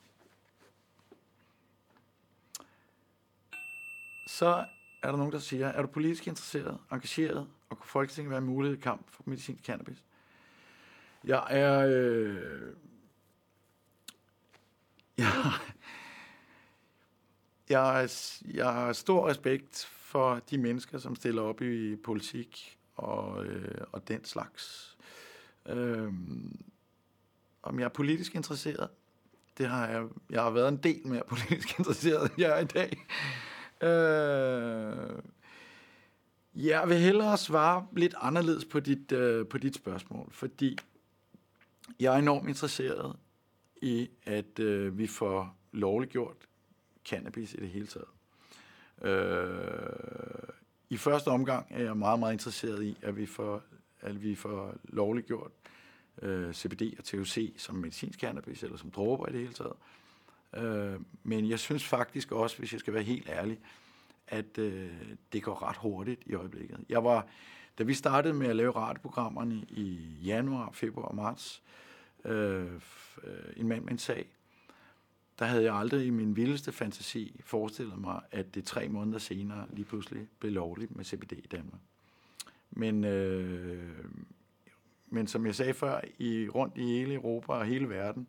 [4.28, 4.66] Så
[5.04, 8.46] er der nogen, der siger, er du politisk interesseret, engageret, og kunne Folketinget være en
[8.46, 10.04] mulighed i kamp for medicinsk cannabis?
[11.24, 11.88] Jeg er...
[11.88, 12.76] Øh,
[15.18, 15.28] jeg,
[17.72, 18.10] jeg,
[18.54, 24.08] jeg har stor respekt for de mennesker, som stiller op i politik og, øh, og
[24.08, 24.98] den slags.
[25.66, 26.14] Øh,
[27.64, 28.90] om jeg er politisk interesseret,
[29.58, 32.66] det har jeg, jeg har været en del mere politisk interesseret, end jeg er i
[32.66, 33.08] dag.
[33.82, 35.22] Øh,
[36.56, 40.78] jeg vil hellere svare lidt anderledes på dit, øh, på dit spørgsmål, fordi
[42.00, 43.16] jeg er enormt interesseret
[43.82, 46.48] i, at øh, vi får lovliggjort
[47.06, 48.08] cannabis i det hele taget.
[49.02, 50.50] Øh,
[50.90, 53.62] I første omgang er jeg meget, meget interesseret i, at vi får,
[54.02, 55.52] at vi får lovliggjort
[56.22, 59.74] øh, CBD og THC som medicinsk cannabis, eller som dråber i det hele taget.
[60.58, 63.60] Øh, men jeg synes faktisk også, hvis jeg skal være helt ærlig,
[64.28, 64.92] at øh,
[65.34, 66.80] det går ret hurtigt i øjeblikket.
[66.90, 67.28] Jeg var,
[67.78, 71.62] da vi startede med at lave radioprogrammerne i januar, februar og marts,
[72.26, 72.66] øh,
[73.24, 74.28] øh en mand med en sag,
[75.42, 79.66] der havde jeg aldrig i min vildeste fantasi forestillet mig, at det tre måneder senere
[79.74, 81.82] lige pludselig blev lovligt med CBD i Danmark.
[82.72, 84.06] Men, øh,
[85.08, 88.28] men som jeg sagde før, i, rundt i hele Europa og hele verden,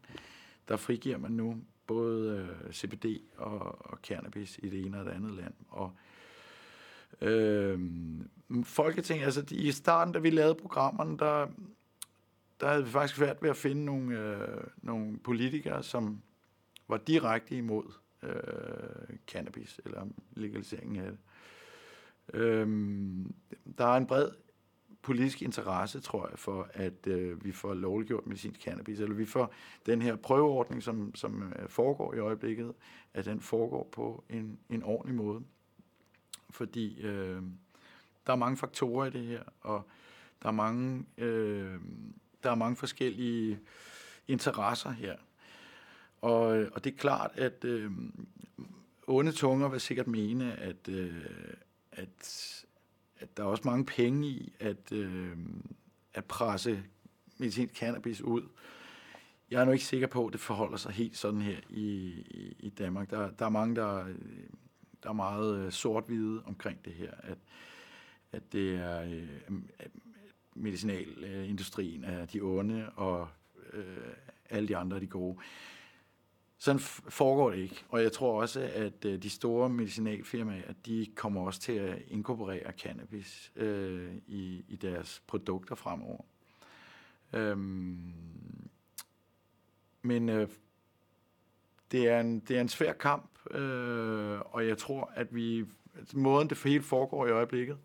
[0.68, 1.56] der frigiver man nu
[1.86, 3.06] både øh, CBD
[3.36, 5.54] og, og cannabis i det ene og det andet land.
[5.68, 5.92] Og
[7.20, 7.80] øh,
[8.64, 11.46] Folketinget, altså i starten, da vi lavede programmerne, der,
[12.60, 16.22] der havde vi faktisk svært ved at finde nogle, øh, nogle politikere, som
[16.92, 21.18] var direkte imod øh, cannabis, eller legaliseringen af det.
[22.34, 23.34] Øhm,
[23.78, 24.30] der er en bred
[25.02, 29.54] politisk interesse, tror jeg, for at øh, vi får lovliggjort medicinsk cannabis, eller vi får
[29.86, 32.74] den her prøveordning, som, som øh, foregår i øjeblikket,
[33.14, 35.42] at den foregår på en, en ordentlig måde.
[36.50, 37.42] Fordi øh,
[38.26, 39.82] der er mange faktorer i det her, og
[40.42, 41.80] der er mange, øh,
[42.42, 43.60] der er mange forskellige
[44.28, 45.16] interesser her.
[46.22, 47.90] Og, øh, og det er klart, at øh,
[49.06, 51.24] onde tunger vil sikkert mene, at, øh,
[51.92, 52.64] at,
[53.18, 55.36] at der er også mange penge i at, øh,
[56.14, 56.82] at presse
[57.38, 58.42] medicinsk cannabis ud.
[59.50, 61.84] Jeg er nu ikke sikker på, at det forholder sig helt sådan her i,
[62.30, 63.10] i, i Danmark.
[63.10, 64.14] Der, der er mange, der, øh,
[65.02, 67.38] der er meget øh, sort-hvide omkring det her, at,
[68.32, 69.62] at det er øh,
[70.54, 73.28] medicinalindustrien er de onde, og
[73.72, 73.96] øh,
[74.50, 75.38] alle de andre er de gode.
[76.62, 77.84] Sådan foregår det ikke.
[77.88, 82.72] Og jeg tror også, at øh, de store medicinalfirmaer, de kommer også til at inkorporere
[82.72, 86.24] cannabis øh, i, i deres produkter fremover.
[87.32, 88.12] Øhm,
[90.02, 90.48] men øh,
[91.92, 95.64] det, er en, det er en svær kamp, øh, og jeg tror, at vi
[95.98, 97.78] altså, måden det for hele foregår i øjeblikket,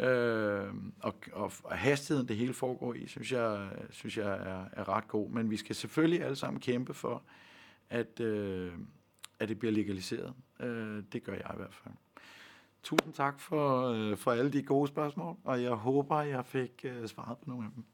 [0.00, 4.88] øh, og, og, og hastigheden det hele foregår i, synes jeg, synes jeg er, er
[4.88, 5.30] ret god.
[5.30, 7.22] Men vi skal selvfølgelig alle sammen kæmpe for,
[7.94, 8.72] at, øh,
[9.38, 10.34] at det bliver legaliseret.
[10.60, 11.94] Øh, det gør jeg i hvert fald.
[12.82, 17.08] Tusind tak for, øh, for alle de gode spørgsmål, og jeg håber, jeg fik øh,
[17.08, 17.84] svaret på nogle af dem.